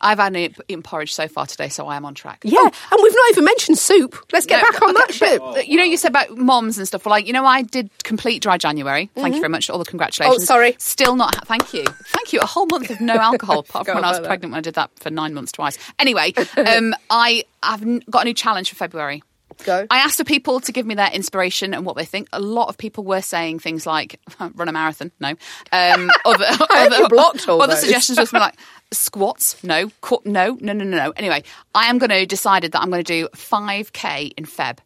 I've 0.00 0.20
only 0.20 0.54
eaten 0.68 0.82
porridge 0.82 1.14
so 1.14 1.28
far 1.28 1.46
today, 1.46 1.68
so 1.70 1.86
I 1.86 1.96
am 1.96 2.04
on 2.04 2.14
track. 2.14 2.40
Yeah, 2.42 2.60
and 2.60 3.00
we've 3.02 3.14
not 3.14 3.30
even 3.30 3.44
mentioned 3.44 3.78
soup. 3.78 4.16
Let's 4.32 4.44
get 4.44 4.62
No, 4.62 4.70
back 4.70 4.82
on 4.82 4.90
okay, 4.90 4.98
that 5.06 5.14
shit. 5.14 5.40
uh, 5.40 5.54
You 5.64 5.76
know, 5.78 5.84
you 5.84 5.96
said 5.96 6.10
about 6.10 6.36
moms 6.36 6.76
and 6.76 6.86
stuff. 6.86 7.06
Well, 7.06 7.10
like, 7.10 7.26
you 7.26 7.32
know, 7.32 7.46
I 7.46 7.62
did 7.62 7.88
complete 8.02 8.42
dry 8.42 8.58
January. 8.58 9.08
Thank 9.14 9.34
you 9.34 9.40
very 9.40 9.48
much. 9.50 9.70
All 9.70 9.78
the 9.78 9.84
congratulations. 9.84 10.36
Mm-hmm. 10.36 10.42
Oh, 10.42 10.44
sorry. 10.44 10.74
Still 10.78 11.16
not. 11.16 11.34
ha- 11.36 11.42
Thank 11.46 11.72
you. 11.72 11.84
Thank 12.08 12.32
you. 12.34 12.40
A 12.40 12.46
whole 12.46 12.66
month 12.66 12.90
of 12.90 13.00
no 13.00 13.14
alcohol, 13.20 13.60
apart 13.60 13.86
from 13.86 13.94
when 13.94 14.04
I 14.04 14.08
was 14.08 14.18
about 14.18 14.22
that. 14.24 14.28
pregnant. 14.28 14.52
When 14.52 14.58
I 14.58 14.62
did 14.62 14.74
that 14.74 14.90
for 14.98 15.10
nine 15.10 15.32
months 15.32 15.52
twice. 15.52 15.78
Anyway, 15.98 16.34
um, 16.58 16.94
I 17.08 17.44
have 17.62 17.82
got 18.10 18.22
a 18.22 18.24
new 18.26 18.34
challenge 18.34 18.68
for 18.70 18.74
February. 18.76 19.22
Go. 19.64 19.86
I 19.90 19.98
asked 19.98 20.18
the 20.18 20.24
people 20.24 20.60
to 20.60 20.72
give 20.72 20.86
me 20.86 20.94
their 20.94 21.10
inspiration 21.12 21.74
and 21.74 21.84
what 21.86 21.96
they 21.96 22.04
think. 22.04 22.28
A 22.32 22.40
lot 22.40 22.68
of 22.68 22.78
people 22.78 23.04
were 23.04 23.22
saying 23.22 23.58
things 23.60 23.86
like 23.86 24.20
"run 24.54 24.68
a 24.68 24.72
marathon." 24.72 25.12
No. 25.20 25.30
Um, 25.72 26.10
other 26.24 26.46
other, 26.70 27.08
blocked 27.08 27.48
all 27.48 27.60
other 27.62 27.74
those. 27.74 27.82
suggestions 27.82 28.18
was 28.18 28.32
like 28.32 28.54
squats. 28.92 29.62
No. 29.62 29.90
Qu- 30.00 30.22
no. 30.24 30.56
No. 30.60 30.72
No. 30.72 30.84
No. 30.84 30.96
No. 30.96 31.10
Anyway, 31.16 31.42
I 31.74 31.86
am 31.86 31.98
going 31.98 32.10
to 32.10 32.26
decided 32.26 32.72
that 32.72 32.80
I'm 32.82 32.90
going 32.90 33.04
to 33.04 33.22
do 33.22 33.28
5k 33.28 34.32
in 34.36 34.44
Feb. 34.44 34.78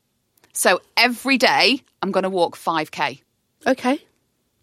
So 0.53 0.81
every 0.97 1.39
day 1.39 1.83
I'm 2.03 2.11
going 2.11 2.25
to 2.25 2.31
walk 2.31 2.57
5k, 2.57 3.21
Okay. 3.67 4.01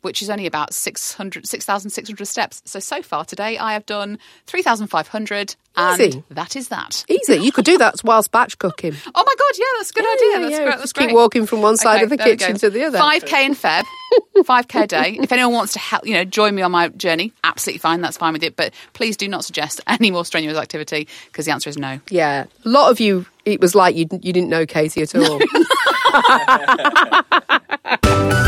Which 0.05 0.21
is 0.21 0.29
only 0.29 0.45
about 0.45 0.71
600, 0.71 1.47
6,600 1.47 2.25
steps. 2.27 2.61
So 2.65 2.79
so 2.79 3.01
far 3.01 3.25
today 3.25 3.57
I 3.57 3.73
have 3.73 3.87
done 3.87 4.19
3,500, 4.45 5.55
and 5.75 5.99
Easy. 6.01 6.23
that 6.29 6.55
is 6.55 6.67
that. 6.69 7.03
Easy. 7.09 7.37
You 7.37 7.51
could 7.51 7.65
do 7.65 7.79
that 7.79 7.95
whilst 8.03 8.31
batch 8.31 8.59
cooking. 8.59 8.93
Oh 9.15 9.23
my 9.25 9.35
god, 9.37 9.57
yeah, 9.57 9.65
that's 9.77 9.89
a 9.89 9.93
good 9.93 10.03
Yeah, 10.05 10.13
idea. 10.13 10.29
yeah, 10.29 10.39
That's 10.39 10.51
yeah. 10.51 10.57
great. 10.59 10.69
That's 10.69 10.81
Just 10.83 10.93
keep 10.95 11.05
great. 11.07 11.15
walking 11.15 11.45
from 11.47 11.61
one 11.63 11.75
side 11.77 12.03
of 12.03 12.09
the 12.11 12.17
kitchen 12.17 12.55
to 12.57 12.69
the 12.69 12.83
other. 12.83 12.99
5k 12.99 13.45
in 13.47 13.55
Feb, 13.55 13.83
5k 14.37 14.83
a 14.83 14.87
day. 14.87 15.17
If 15.21 15.31
anyone 15.31 15.53
wants 15.53 15.73
to 15.73 15.79
help, 15.79 16.05
you 16.05 16.13
know, 16.13 16.23
join 16.23 16.53
me 16.53 16.61
on 16.61 16.71
my 16.71 16.89
journey, 16.89 17.33
absolutely 17.43 17.79
fine. 17.79 18.01
That's 18.01 18.17
fine 18.17 18.33
with 18.33 18.43
it. 18.43 18.55
But 18.55 18.73
please 18.93 19.17
do 19.17 19.27
not 19.27 19.43
suggest 19.43 19.81
any 19.87 20.11
more 20.11 20.23
strenuous 20.23 20.57
activity 20.57 21.07
because 21.31 21.45
the 21.45 21.51
answer 21.51 21.69
is 21.71 21.77
no. 21.79 21.99
Yeah, 22.11 22.45
a 22.63 22.69
lot 22.69 22.91
of 22.91 22.99
you. 22.99 23.25
It 23.43 23.59
was 23.59 23.73
like 23.73 23.95
you 23.95 24.07
you 24.21 24.31
didn't 24.33 24.49
know 24.49 24.67
Katy 24.67 25.01
at 25.01 25.15
all. 25.15 25.39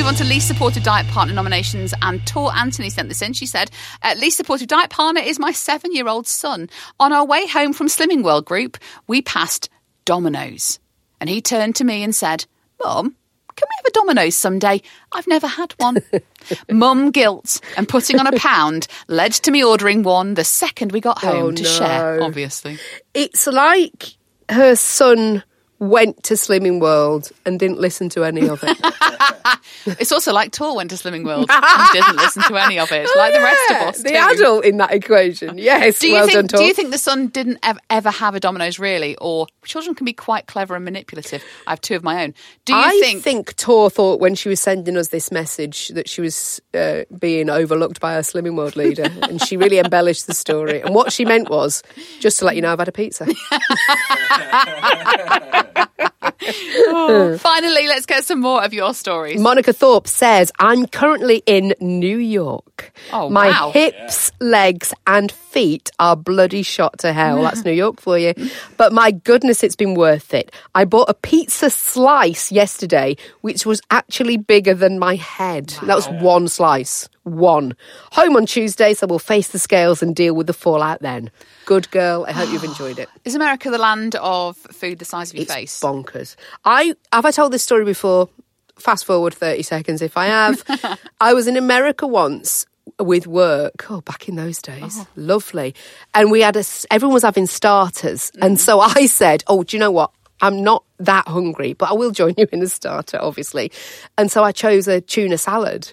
Move 0.00 0.06
on 0.06 0.14
to 0.14 0.24
least 0.24 0.48
supportive 0.48 0.82
diet 0.82 1.06
partner 1.08 1.34
nominations. 1.34 1.92
And 2.00 2.26
Tor 2.26 2.50
Anthony 2.56 2.88
sent 2.88 3.10
this 3.10 3.20
in. 3.20 3.34
She 3.34 3.44
said, 3.44 3.70
uh, 4.02 4.14
Least 4.16 4.38
supportive 4.38 4.66
diet 4.66 4.88
partner 4.88 5.20
is 5.20 5.38
my 5.38 5.52
seven 5.52 5.94
year 5.94 6.08
old 6.08 6.26
son. 6.26 6.70
On 6.98 7.12
our 7.12 7.26
way 7.26 7.46
home 7.46 7.74
from 7.74 7.86
Slimming 7.86 8.22
World 8.24 8.46
Group, 8.46 8.78
we 9.08 9.20
passed 9.20 9.68
Domino's. 10.06 10.78
And 11.20 11.28
he 11.28 11.42
turned 11.42 11.76
to 11.76 11.84
me 11.84 12.02
and 12.02 12.14
said, 12.14 12.46
Mum, 12.82 13.14
can 13.54 13.68
we 13.68 13.74
have 13.76 13.84
a 13.88 13.90
Domino's 13.90 14.34
someday? 14.36 14.80
I've 15.12 15.26
never 15.26 15.46
had 15.46 15.72
one. 15.76 15.98
Mum 16.70 17.10
guilt 17.10 17.60
and 17.76 17.86
putting 17.86 18.18
on 18.18 18.26
a 18.26 18.38
pound 18.38 18.86
led 19.06 19.32
to 19.34 19.50
me 19.50 19.62
ordering 19.62 20.02
one 20.02 20.32
the 20.32 20.44
second 20.44 20.92
we 20.92 21.02
got 21.02 21.18
home 21.18 21.44
Oh, 21.44 21.52
to 21.52 21.64
share, 21.64 22.22
obviously. 22.22 22.78
it's 23.12 23.46
like 23.46 24.14
her 24.48 24.76
son 24.76 25.42
went 25.80 26.22
to 26.24 26.34
Slimming 26.34 26.78
World 26.80 27.32
and 27.44 27.58
didn't 27.58 27.80
listen 27.80 28.08
to 28.10 28.22
any 28.22 28.48
of 28.48 28.62
it. 28.62 28.78
It's 29.86 30.12
also 30.12 30.32
like 30.32 30.52
Tor 30.52 30.76
went 30.76 30.90
to 30.90 30.96
Slimming 30.96 31.24
World 31.24 31.46
and 31.50 31.88
didn't 31.92 32.16
listen 32.16 32.42
to 32.44 32.56
any 32.56 32.78
of 32.78 32.92
it, 32.92 33.08
like 33.16 33.32
the 33.32 33.40
rest 33.40 33.70
of 33.70 33.76
us. 33.88 34.02
the 34.02 34.10
too. 34.10 34.14
adult 34.16 34.64
in 34.64 34.76
that 34.76 34.92
equation. 34.92 35.58
Yes, 35.70 35.98
Do 35.98 36.08
you 36.08 36.14
well 36.14 36.26
think? 36.26 36.50
done, 36.50 36.60
do 36.60 36.64
you 36.66 36.74
think 36.74 36.90
the 36.90 36.98
son 36.98 37.28
didn't 37.28 37.58
ever, 37.62 37.78
ever 37.88 38.10
have 38.10 38.34
a 38.34 38.40
Domino's 38.40 38.78
really, 38.78 39.16
or 39.16 39.46
children 39.64 39.94
can 39.94 40.04
be 40.04 40.12
quite 40.12 40.46
clever 40.46 40.74
and 40.74 40.84
manipulative? 40.84 41.42
I 41.66 41.70
have 41.72 41.80
two 41.80 41.96
of 41.96 42.02
my 42.02 42.22
own. 42.24 42.34
Do 42.64 42.74
you 42.74 43.00
think 43.00 43.18
I 43.18 43.20
think? 43.20 43.56
Tor 43.56 43.90
thought 43.90 44.20
when 44.20 44.34
she 44.34 44.48
was 44.48 44.60
sending 44.60 44.96
us 44.96 45.08
this 45.08 45.30
message 45.30 45.88
that 45.88 46.08
she 46.08 46.20
was 46.20 46.60
uh, 46.74 47.02
being 47.18 47.48
overlooked 47.50 48.00
by 48.00 48.14
her 48.14 48.20
Slimming 48.20 48.56
World 48.56 48.76
leader, 48.76 49.06
and 49.22 49.40
she 49.40 49.56
really 49.56 49.78
embellished 49.78 50.26
the 50.26 50.34
story. 50.34 50.80
And 50.80 50.94
what 50.94 51.12
she 51.12 51.24
meant 51.24 51.48
was 51.50 51.82
just 52.20 52.38
to 52.40 52.44
let 52.44 52.56
you 52.56 52.62
know 52.62 52.72
I've 52.72 52.78
had 52.78 52.88
a 52.88 52.92
pizza. 52.92 53.26
Hmm. 55.76 57.36
Finally, 57.38 57.86
let's 57.86 58.06
get 58.06 58.24
some 58.24 58.40
more 58.40 58.62
of 58.64 58.72
your 58.72 58.94
stories. 58.94 59.40
Monica 59.40 59.72
Thorpe 59.72 60.06
says, 60.08 60.50
I'm 60.58 60.86
currently 60.86 61.42
in 61.46 61.74
New 61.80 62.16
York. 62.18 62.92
Oh, 63.12 63.28
My 63.28 63.48
wow. 63.48 63.70
hips, 63.72 64.32
legs, 64.40 64.92
and 65.06 65.30
feet 65.30 65.90
are 65.98 66.16
bloody 66.16 66.62
shot 66.62 66.98
to 67.00 67.12
hell. 67.12 67.42
That's 67.42 67.64
New 67.64 67.72
York 67.72 68.00
for 68.00 68.18
you. 68.18 68.34
But 68.76 68.92
my 68.92 69.10
goodness, 69.10 69.62
it's 69.62 69.76
been 69.76 69.94
worth 69.94 70.32
it. 70.34 70.52
I 70.74 70.84
bought 70.84 71.10
a 71.10 71.14
pizza 71.14 71.70
slice 71.70 72.50
yesterday, 72.50 73.16
which 73.42 73.66
was 73.66 73.80
actually 73.90 74.36
bigger 74.36 74.74
than 74.74 74.98
my 74.98 75.16
head. 75.16 75.68
That 75.84 75.96
was 75.96 76.08
one 76.08 76.48
slice. 76.48 77.08
one. 77.24 77.76
Home 78.12 78.36
on 78.36 78.46
Tuesday, 78.46 78.94
so 78.94 79.06
we'll 79.06 79.18
face 79.18 79.48
the 79.48 79.58
scales 79.58 80.02
and 80.02 80.16
deal 80.16 80.34
with 80.34 80.46
the 80.46 80.52
fallout 80.54 81.00
then. 81.02 81.30
Good 81.70 81.88
girl. 81.92 82.24
I 82.26 82.32
hope 82.32 82.50
you've 82.52 82.64
enjoyed 82.72 82.98
it. 82.98 83.08
Is 83.24 83.36
America 83.36 83.70
the 83.70 83.78
land 83.78 84.16
of 84.16 84.56
food 84.56 84.98
the 84.98 85.04
size 85.04 85.30
of 85.30 85.36
your 85.36 85.44
It's 85.44 85.54
face? 85.54 85.80
bonkers. 85.80 86.34
I 86.64 86.94
have 87.12 87.24
I 87.24 87.30
told 87.30 87.52
this 87.52 87.62
story 87.62 87.84
before. 87.84 88.28
Fast 88.76 89.04
forward 89.04 89.34
thirty 89.34 89.62
seconds 89.62 90.02
if 90.02 90.16
I 90.16 90.26
have. 90.26 90.64
I 91.20 91.32
was 91.32 91.46
in 91.46 91.56
America 91.56 92.06
once 92.08 92.66
with 92.98 93.26
work. 93.28 93.86
Oh, 93.88 94.00
back 94.00 94.28
in 94.28 94.34
those 94.34 94.60
days, 94.60 94.96
Oh. 94.98 95.06
lovely. 95.14 95.74
And 96.12 96.32
we 96.32 96.40
had 96.40 96.56
a. 96.56 96.64
Everyone 96.90 97.14
was 97.14 97.22
having 97.22 97.46
starters, 97.46 98.32
Mm. 98.32 98.46
and 98.46 98.60
so 98.60 98.80
I 98.80 99.06
said, 99.06 99.44
"Oh, 99.46 99.62
do 99.62 99.76
you 99.76 99.80
know 99.80 99.92
what? 99.92 100.10
I'm 100.40 100.64
not 100.64 100.82
that 100.98 101.28
hungry, 101.28 101.74
but 101.74 101.90
I 101.90 101.94
will 101.94 102.10
join 102.10 102.34
you 102.36 102.48
in 102.50 102.62
a 102.62 102.66
starter, 102.68 103.18
obviously." 103.20 103.70
And 104.18 104.28
so 104.32 104.42
I 104.42 104.50
chose 104.50 104.88
a 104.88 105.00
tuna 105.00 105.38
salad. 105.38 105.92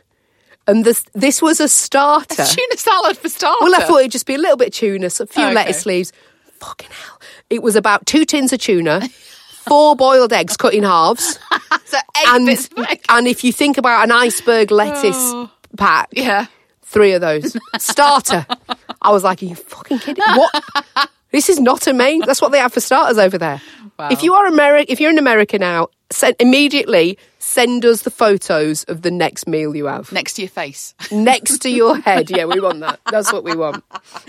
And 0.68 0.84
this 0.84 1.04
this 1.14 1.42
was 1.42 1.60
a 1.60 1.68
starter. 1.68 2.36
Tuna 2.46 2.78
salad 2.78 3.18
for 3.18 3.30
starter. 3.30 3.58
Well, 3.64 3.76
I 3.76 3.86
thought 3.86 4.00
it'd 4.00 4.12
just 4.12 4.26
be 4.26 4.36
a 4.36 4.40
little 4.40 4.58
bit 4.58 4.68
of 4.70 4.74
tuna, 4.74 5.06
a 5.08 5.10
few 5.10 5.26
oh, 5.38 5.46
Okay. 5.46 5.54
lettuce 5.56 5.86
leaves. 5.86 6.12
Fucking 6.60 6.90
hell. 6.92 7.22
It 7.50 7.64
was 7.64 7.76
about 7.76 8.06
two 8.06 8.26
tins 8.26 8.52
of 8.52 8.60
tuna, 8.60 9.08
four 9.68 9.96
boiled 9.96 10.34
eggs 10.34 10.58
cut 10.58 10.74
in 10.74 10.84
halves. 10.84 11.40
so 11.86 11.98
eight 11.98 12.28
and, 12.28 13.00
and 13.10 13.28
if 13.28 13.44
you 13.44 13.54
think 13.54 13.78
about 13.78 14.04
an 14.04 14.12
iceberg 14.12 14.72
lettuce 14.72 15.16
Oh. 15.18 15.50
pack, 15.78 16.10
Yeah. 16.12 16.48
three 16.84 17.14
of 17.14 17.22
those. 17.22 17.56
Starter. 17.78 18.46
I 19.02 19.12
was 19.12 19.24
like, 19.24 19.42
are 19.42 19.46
you 19.46 19.56
fucking 19.56 20.00
kidding? 20.00 20.24
What? 20.36 21.10
This 21.32 21.50
is 21.50 21.60
not 21.60 21.86
a 21.88 21.94
main. 21.94 22.22
That's 22.26 22.42
what 22.42 22.52
they 22.52 22.60
have 22.60 22.74
for 22.74 22.80
starters 22.80 23.18
over 23.18 23.38
there. 23.38 23.62
Wow. 24.00 24.10
If 24.12 24.24
you 24.24 24.34
are 24.34 24.48
America, 24.48 24.92
if 24.92 25.00
you're 25.00 25.12
in 25.12 25.18
America 25.18 25.58
now, 25.60 25.90
send, 26.10 26.36
immediately 26.40 27.18
send 27.48 27.86
us 27.86 28.02
the 28.02 28.12
photos 28.12 28.84
of 28.86 29.02
the 29.04 29.10
next 29.10 29.48
meal 29.48 29.74
you 29.76 29.86
have 29.86 30.12
Next 30.12 30.34
to 30.34 30.42
your 30.42 30.50
face. 30.50 30.94
next 31.12 31.60
to 31.60 31.70
your 31.70 31.98
head. 32.02 32.30
Yeah, 32.30 32.46
we 32.46 32.60
want 32.60 32.82
that. 32.82 33.00
That's 33.10 33.32
what 33.32 33.44
we 33.46 33.56
want. 33.56 33.84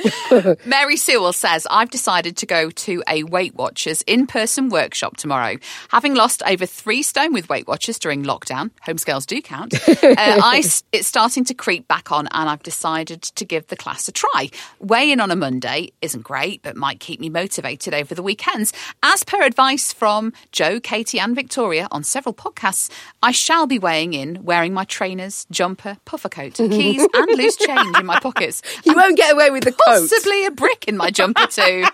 Mary 0.66 0.96
Sewell 0.96 1.32
says, 1.32 1.66
I've 1.70 1.90
decided 1.90 2.36
to 2.38 2.46
go 2.46 2.70
to 2.70 3.02
a 3.08 3.24
Weight 3.24 3.54
Watchers 3.56 4.02
in 4.02 4.26
person 4.26 4.68
workshop 4.68 5.16
tomorrow. 5.16 5.56
Having 5.90 6.14
lost 6.14 6.42
over 6.46 6.64
three 6.64 7.02
stone 7.02 7.32
with 7.32 7.48
Weight 7.48 7.66
Watchers 7.66 7.98
during 7.98 8.22
lockdown, 8.24 8.70
home 8.82 8.98
scales 8.98 9.26
do 9.26 9.42
count, 9.42 9.74
uh, 9.74 9.94
I, 10.02 10.62
it's 10.92 11.06
starting 11.08 11.44
to 11.46 11.54
creep 11.54 11.88
back 11.88 12.12
on 12.12 12.28
and 12.28 12.48
I've 12.48 12.62
decided 12.62 13.22
to 13.22 13.44
give 13.44 13.66
the 13.66 13.76
class 13.76 14.06
a 14.08 14.12
try. 14.12 14.50
Weigh 14.78 15.10
in 15.10 15.20
on 15.20 15.30
a 15.30 15.36
Monday 15.36 15.90
isn't 16.02 16.22
great, 16.22 16.62
but 16.62 16.76
might 16.76 17.00
keep 17.00 17.18
me 17.20 17.28
motivated 17.28 17.94
over 17.94 18.14
the 18.14 18.22
weekends. 18.22 18.72
As 19.02 19.24
per 19.24 19.42
advice 19.42 19.92
from 19.92 20.32
Jo, 20.52 20.78
Katy, 20.80 21.18
and 21.18 21.34
Victoria 21.34 21.88
on 21.90 22.04
several 22.04 22.34
podcasts, 22.34 22.90
I 23.22 23.32
shall 23.32 23.66
be 23.66 23.78
weighing 23.78 24.14
in 24.14 24.44
wearing 24.44 24.72
my 24.74 24.84
trainers, 24.84 25.46
jumper, 25.50 25.96
puffer 26.04 26.28
coat, 26.28 26.54
keys, 26.56 27.06
and 27.14 27.36
loose 27.38 27.56
change 27.56 27.98
in 27.98 28.06
my 28.06 28.18
pockets. 28.20 28.62
You 28.84 28.94
won't 28.94 29.16
get 29.16 29.34
away 29.34 29.50
with 29.50 29.64
the 29.64 29.72
coat. 29.72 30.08
Possibly 30.08 30.46
a 30.46 30.50
brick 30.50 30.86
in 30.88 30.96
my 30.96 31.10
jumper 31.10 31.46
too. 31.46 31.84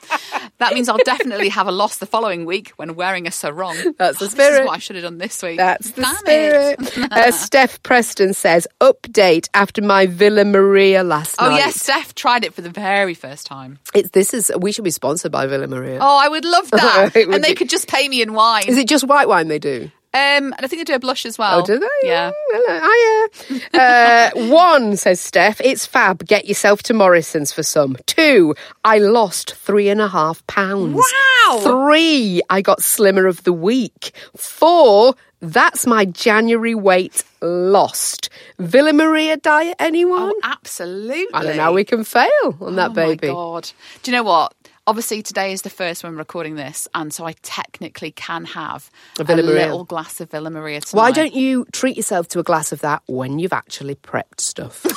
that 0.58 0.74
means 0.74 0.88
I'll 0.88 0.98
definitely 0.98 1.48
have 1.48 1.66
a 1.66 1.72
loss 1.72 1.96
the 1.98 2.06
following 2.06 2.44
week 2.44 2.70
when 2.76 2.94
wearing 2.94 3.26
a 3.26 3.30
sarong. 3.30 3.94
That's 3.98 4.18
the 4.18 4.26
is 4.26 4.30
spirit. 4.32 4.66
what 4.66 4.74
I 4.76 4.78
should 4.78 4.96
have 4.96 5.02
done 5.04 5.18
this 5.18 5.42
week. 5.42 5.56
That's 5.56 5.90
the 5.92 6.02
Damn 6.02 6.16
spirit. 6.16 7.12
uh, 7.12 7.30
Steph 7.32 7.82
Preston 7.82 8.32
says, 8.34 8.68
update 8.80 9.48
after 9.54 9.82
my 9.82 10.06
Villa 10.06 10.44
Maria 10.44 11.02
last 11.02 11.36
Oh 11.38 11.48
night. 11.48 11.54
Oh 11.54 11.56
yes, 11.56 11.80
Steph 11.82 12.14
tried 12.14 12.44
it 12.44 12.54
for 12.54 12.62
the 12.62 12.70
very 12.70 13.14
first 13.14 13.46
time. 13.46 13.78
It's, 13.94 14.10
this 14.10 14.32
is, 14.34 14.52
we 14.58 14.70
should 14.72 14.84
be 14.84 14.90
sponsored 14.90 15.32
by 15.32 15.46
Villa 15.46 15.66
Maria. 15.66 15.98
Oh, 16.00 16.18
I 16.22 16.28
would 16.28 16.44
love 16.44 16.70
that. 16.70 17.16
And 17.16 17.42
they 17.42 17.54
could 17.54 17.68
just 17.70 17.88
pay 17.88 18.08
me 18.08 18.22
in 18.22 18.34
wine. 18.34 18.64
Is 18.68 18.76
it 18.76 18.86
just 18.88 19.04
white 19.04 19.28
wine 19.28 19.48
they 19.48 19.58
do? 19.58 19.90
Um, 20.14 20.52
and 20.52 20.60
I 20.60 20.68
think 20.68 20.78
they 20.78 20.84
do 20.84 20.94
a 20.94 21.00
blush 21.00 21.26
as 21.26 21.36
well. 21.38 21.58
Oh, 21.58 21.66
do 21.66 21.76
they? 21.76 22.08
Yeah. 22.08 22.30
Hello, 22.52 22.80
hiya. 22.80 23.60
Uh, 23.74 24.30
one, 24.48 24.96
says 24.96 25.20
Steph, 25.20 25.60
it's 25.60 25.84
fab. 25.86 26.24
Get 26.24 26.46
yourself 26.46 26.84
to 26.84 26.94
Morrison's 26.94 27.50
for 27.52 27.64
some. 27.64 27.96
Two, 28.06 28.54
I 28.84 28.98
lost 28.98 29.54
three 29.56 29.88
and 29.88 30.00
a 30.00 30.06
half 30.06 30.46
pounds. 30.46 30.94
Wow. 30.94 31.58
Three, 31.60 32.40
I 32.48 32.62
got 32.62 32.80
slimmer 32.82 33.26
of 33.26 33.42
the 33.42 33.52
week. 33.52 34.12
Four, 34.36 35.14
that's 35.40 35.84
my 35.86 36.04
January 36.04 36.76
weight 36.76 37.24
lost. 37.42 38.30
Villa 38.60 38.92
Maria 38.92 39.36
diet, 39.36 39.74
anyone? 39.80 40.32
Oh, 40.32 40.40
absolutely. 40.44 41.26
I 41.34 41.42
don't 41.42 41.56
know 41.56 41.62
how 41.64 41.72
we 41.72 41.84
can 41.84 42.04
fail 42.04 42.56
on 42.60 42.76
that 42.76 42.92
oh 42.92 42.94
baby. 42.94 43.28
my 43.28 43.34
god! 43.34 43.70
Do 44.04 44.10
you 44.12 44.16
know 44.16 44.22
what? 44.22 44.54
Obviously, 44.86 45.22
today 45.22 45.52
is 45.52 45.62
the 45.62 45.70
first 45.70 46.04
when 46.04 46.14
recording 46.14 46.56
this, 46.56 46.86
and 46.94 47.12
so 47.12 47.24
I 47.24 47.32
technically 47.40 48.10
can 48.10 48.44
have 48.44 48.90
A 49.18 49.24
Villa 49.24 49.42
Maria. 49.42 49.62
little 49.62 49.84
glass 49.84 50.20
of 50.20 50.30
Villa 50.30 50.50
Maria 50.50 50.82
tonight. 50.82 51.00
Why 51.00 51.10
don't 51.10 51.34
you 51.34 51.64
treat 51.72 51.96
yourself 51.96 52.28
to 52.28 52.38
a 52.38 52.42
glass 52.42 52.70
of 52.70 52.82
that 52.82 53.02
when 53.06 53.38
you've 53.38 53.54
actually 53.54 53.94
prepped 53.94 54.40
stuff? 54.40 54.84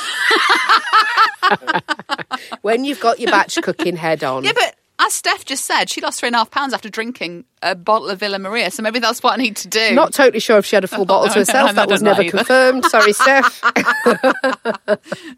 when 2.61 2.83
you've 2.83 2.99
got 2.99 3.19
your 3.19 3.31
batch 3.31 3.57
cooking 3.61 3.95
head 3.95 4.23
on. 4.23 4.43
Yeah, 4.43 4.51
but 4.53 4.75
as 5.07 5.13
Steph 5.13 5.45
just 5.45 5.65
said, 5.65 5.89
she 5.89 6.01
lost 6.01 6.19
three 6.19 6.27
and 6.27 6.35
a 6.35 6.39
half 6.39 6.51
pounds 6.51 6.73
after 6.73 6.89
drinking 6.89 7.45
a 7.63 7.73
bottle 7.75 8.09
of 8.09 8.19
Villa 8.19 8.37
Maria. 8.37 8.69
So 8.69 8.83
maybe 8.83 8.99
that's 8.99 9.23
what 9.23 9.33
I 9.33 9.41
need 9.41 9.55
to 9.57 9.67
do. 9.67 9.91
Not 9.95 10.13
totally 10.13 10.39
sure 10.39 10.57
if 10.59 10.65
she 10.65 10.75
had 10.75 10.83
a 10.83 10.87
full 10.87 11.01
oh, 11.01 11.05
bottle 11.05 11.29
to 11.33 11.39
herself. 11.39 11.69
I 11.71 11.73
that 11.73 11.89
was 11.89 12.01
never 12.03 12.21
either. 12.21 12.37
confirmed. 12.37 12.85
Sorry, 12.85 13.13
Steph. 13.13 13.61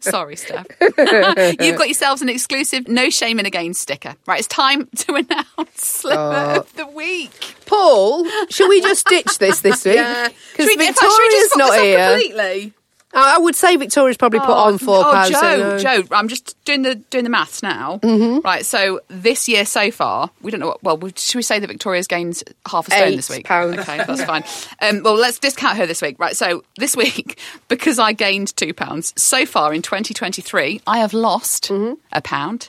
Sorry, 0.00 0.36
Steph. 0.36 0.66
You've 0.80 1.78
got 1.78 1.88
yourselves 1.88 2.20
an 2.22 2.28
exclusive 2.28 2.88
No 2.88 3.10
Shaming 3.10 3.46
Again 3.46 3.74
sticker. 3.74 4.14
Right, 4.26 4.38
it's 4.40 4.48
time 4.48 4.88
to 4.96 5.14
announce 5.14 5.80
Slimmer 5.82 6.20
Oh. 6.56 6.60
of 6.60 6.72
the 6.74 6.86
Week. 6.86 7.54
Paul, 7.66 8.26
should 8.50 8.68
we 8.68 8.80
just 8.80 9.06
ditch 9.06 9.38
this 9.38 9.60
this 9.60 9.84
week? 9.84 9.94
Because 9.96 10.32
Should 10.56 10.66
we- 10.66 10.72
in 10.88 10.92
fact, 10.94 11.00
should 11.00 11.06
we 11.06 11.40
Victoria's 11.46 11.48
fuck 11.50 11.58
not 11.58 11.78
here. 11.80 12.08
completely? 12.10 12.72
I 13.12 13.38
would 13.38 13.56
say 13.56 13.74
Victoria's 13.76 14.16
probably 14.16 14.38
put 14.38 14.50
on 14.50 14.78
four 14.78 15.04
oh, 15.04 15.12
pounds. 15.12 15.30
Jo, 15.30 15.40
no. 15.40 15.78
Jo, 15.78 16.02
I'm 16.12 16.28
just 16.28 16.56
doing 16.64 16.82
the 16.82 16.94
doing 16.94 17.24
the 17.24 17.30
maths 17.30 17.60
now. 17.62 17.98
Mm-hmm. 18.02 18.40
Right, 18.46 18.64
so 18.64 19.00
this 19.08 19.48
year 19.48 19.64
so 19.64 19.90
far, 19.90 20.30
we 20.42 20.52
don't 20.52 20.60
know. 20.60 20.76
What, 20.82 21.00
well, 21.02 21.10
should 21.16 21.36
we 21.36 21.42
say 21.42 21.58
that 21.58 21.66
Victoria's 21.66 22.06
gained 22.06 22.42
half 22.68 22.86
a 22.86 22.92
stone 22.92 23.08
Eight 23.08 23.16
this 23.16 23.28
week? 23.28 23.46
pounds. 23.46 23.78
Okay, 23.78 23.96
that's 23.96 24.22
fine. 24.24 24.44
Um, 24.80 25.02
well, 25.02 25.14
let's 25.16 25.40
discount 25.40 25.76
her 25.78 25.86
this 25.86 26.00
week. 26.00 26.20
Right, 26.20 26.36
so 26.36 26.62
this 26.76 26.96
week, 26.96 27.38
because 27.68 27.98
I 27.98 28.12
gained 28.12 28.54
two 28.56 28.72
pounds 28.72 29.12
so 29.20 29.44
far 29.44 29.74
in 29.74 29.82
2023, 29.82 30.80
I 30.86 30.98
have 30.98 31.12
lost 31.12 31.64
Mm-hmm. 31.70 31.94
a 32.12 32.20
pound. 32.22 32.68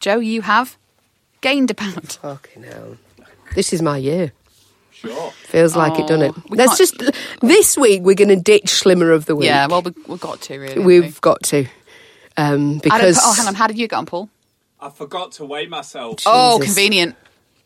Jo, 0.00 0.18
you 0.18 0.40
have 0.42 0.76
gained 1.42 1.70
a 1.70 1.74
pound. 1.74 2.12
Fucking 2.22 2.62
hell. 2.62 2.96
This 3.54 3.72
is 3.74 3.82
my 3.82 3.98
year. 3.98 4.32
Sure. 5.02 5.30
Feels 5.44 5.76
like 5.76 5.98
it, 5.98 6.06
doesn't 6.06 6.22
it? 6.22 6.34
Oh, 6.36 6.42
we 6.48 6.56
Let's 6.56 6.78
can't- 6.78 6.98
just. 7.00 7.40
This 7.40 7.76
week, 7.76 8.02
we're 8.02 8.14
going 8.14 8.28
to 8.28 8.36
ditch 8.36 8.70
Slimmer 8.70 9.10
of 9.10 9.26
the 9.26 9.36
Week. 9.36 9.46
Yeah, 9.46 9.66
well, 9.66 9.82
we, 9.82 9.92
we've 10.06 10.20
got 10.20 10.40
to 10.42 10.58
really. 10.58 10.78
We've 10.78 11.04
we? 11.04 11.20
got 11.20 11.42
to. 11.44 11.66
Um, 12.36 12.46
I 12.46 12.46
don't- 12.46 12.78
because. 12.82 13.18
oh, 13.20 13.34
hang 13.34 13.46
on. 13.48 13.54
How 13.54 13.66
did 13.66 13.78
you 13.78 13.88
get 13.88 13.96
on, 13.96 14.06
Paul? 14.06 14.28
I 14.80 14.90
forgot 14.90 15.32
to 15.32 15.44
weigh 15.44 15.66
myself. 15.66 16.20
Oh, 16.26 16.58
Jesus. 16.58 16.74
convenient. 16.74 17.16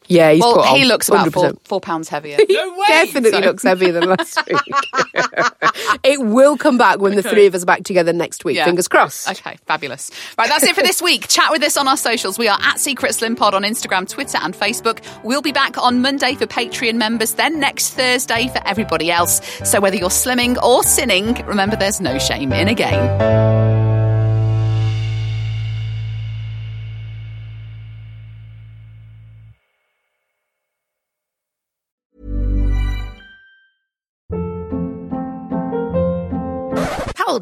Yeah, 0.09 0.33
he's 0.33 0.41
well, 0.41 0.55
put 0.57 0.67
on 0.67 0.77
he 0.77 0.85
looks 0.85 1.09
about 1.09 1.33
four, 1.33 1.53
four 1.65 1.81
pounds 1.81 2.09
heavier. 2.09 2.39
No 2.49 2.71
way! 2.73 2.85
Definitely 2.89 3.31
So- 3.33 3.39
looks 3.47 3.63
heavier 3.63 3.93
than 3.93 4.09
last 4.09 4.39
week. 4.47 4.59
it 6.05 6.21
will 6.21 6.57
come 6.57 6.79
back 6.79 6.99
when 7.01 7.15
the 7.17 7.23
three 7.23 7.47
of 7.47 7.55
us 7.55 7.63
are 7.63 7.67
back 7.67 7.83
together 7.85 8.13
next 8.13 8.45
week. 8.45 8.57
Yeah. 8.57 8.65
Fingers 8.65 8.89
crossed. 8.89 9.29
Okay, 9.29 9.59
fabulous. 9.67 10.11
Right, 10.39 10.49
that's 10.49 10.65
it 10.65 10.75
for 10.75 10.83
this 10.83 11.03
week. 11.03 11.29
Chat 11.29 11.51
with 11.51 11.63
us 11.63 11.77
on 11.77 11.87
our 11.89 11.97
socials. 11.97 12.39
We 12.39 12.49
are 12.49 12.59
at 12.63 12.79
Secret 12.81 13.15
Slim 13.15 13.37
Pod 13.37 13.55
on 13.55 13.63
Instagram, 13.63 14.09
Twitter, 14.09 14.39
and 14.39 14.55
Facebook. 14.55 15.01
We'll 15.25 15.43
be 15.43 15.53
back 15.53 15.77
on 15.79 16.01
Monday 16.03 16.35
for 16.35 16.47
Patreon 16.47 16.95
members, 16.97 17.35
then 17.35 17.61
next 17.61 17.91
Thursday 17.91 18.49
for 18.49 18.61
everybody 18.67 19.11
else. 19.11 19.41
So 19.69 19.81
whether 19.81 19.97
you're 19.97 20.09
slimming 20.09 20.61
or 20.63 20.83
sinning, 20.83 21.35
remember 21.47 21.77
there's 21.77 22.01
no 22.01 22.19
shame 22.19 22.53
in 22.53 22.69
a 22.69 22.75
game. 22.75 23.86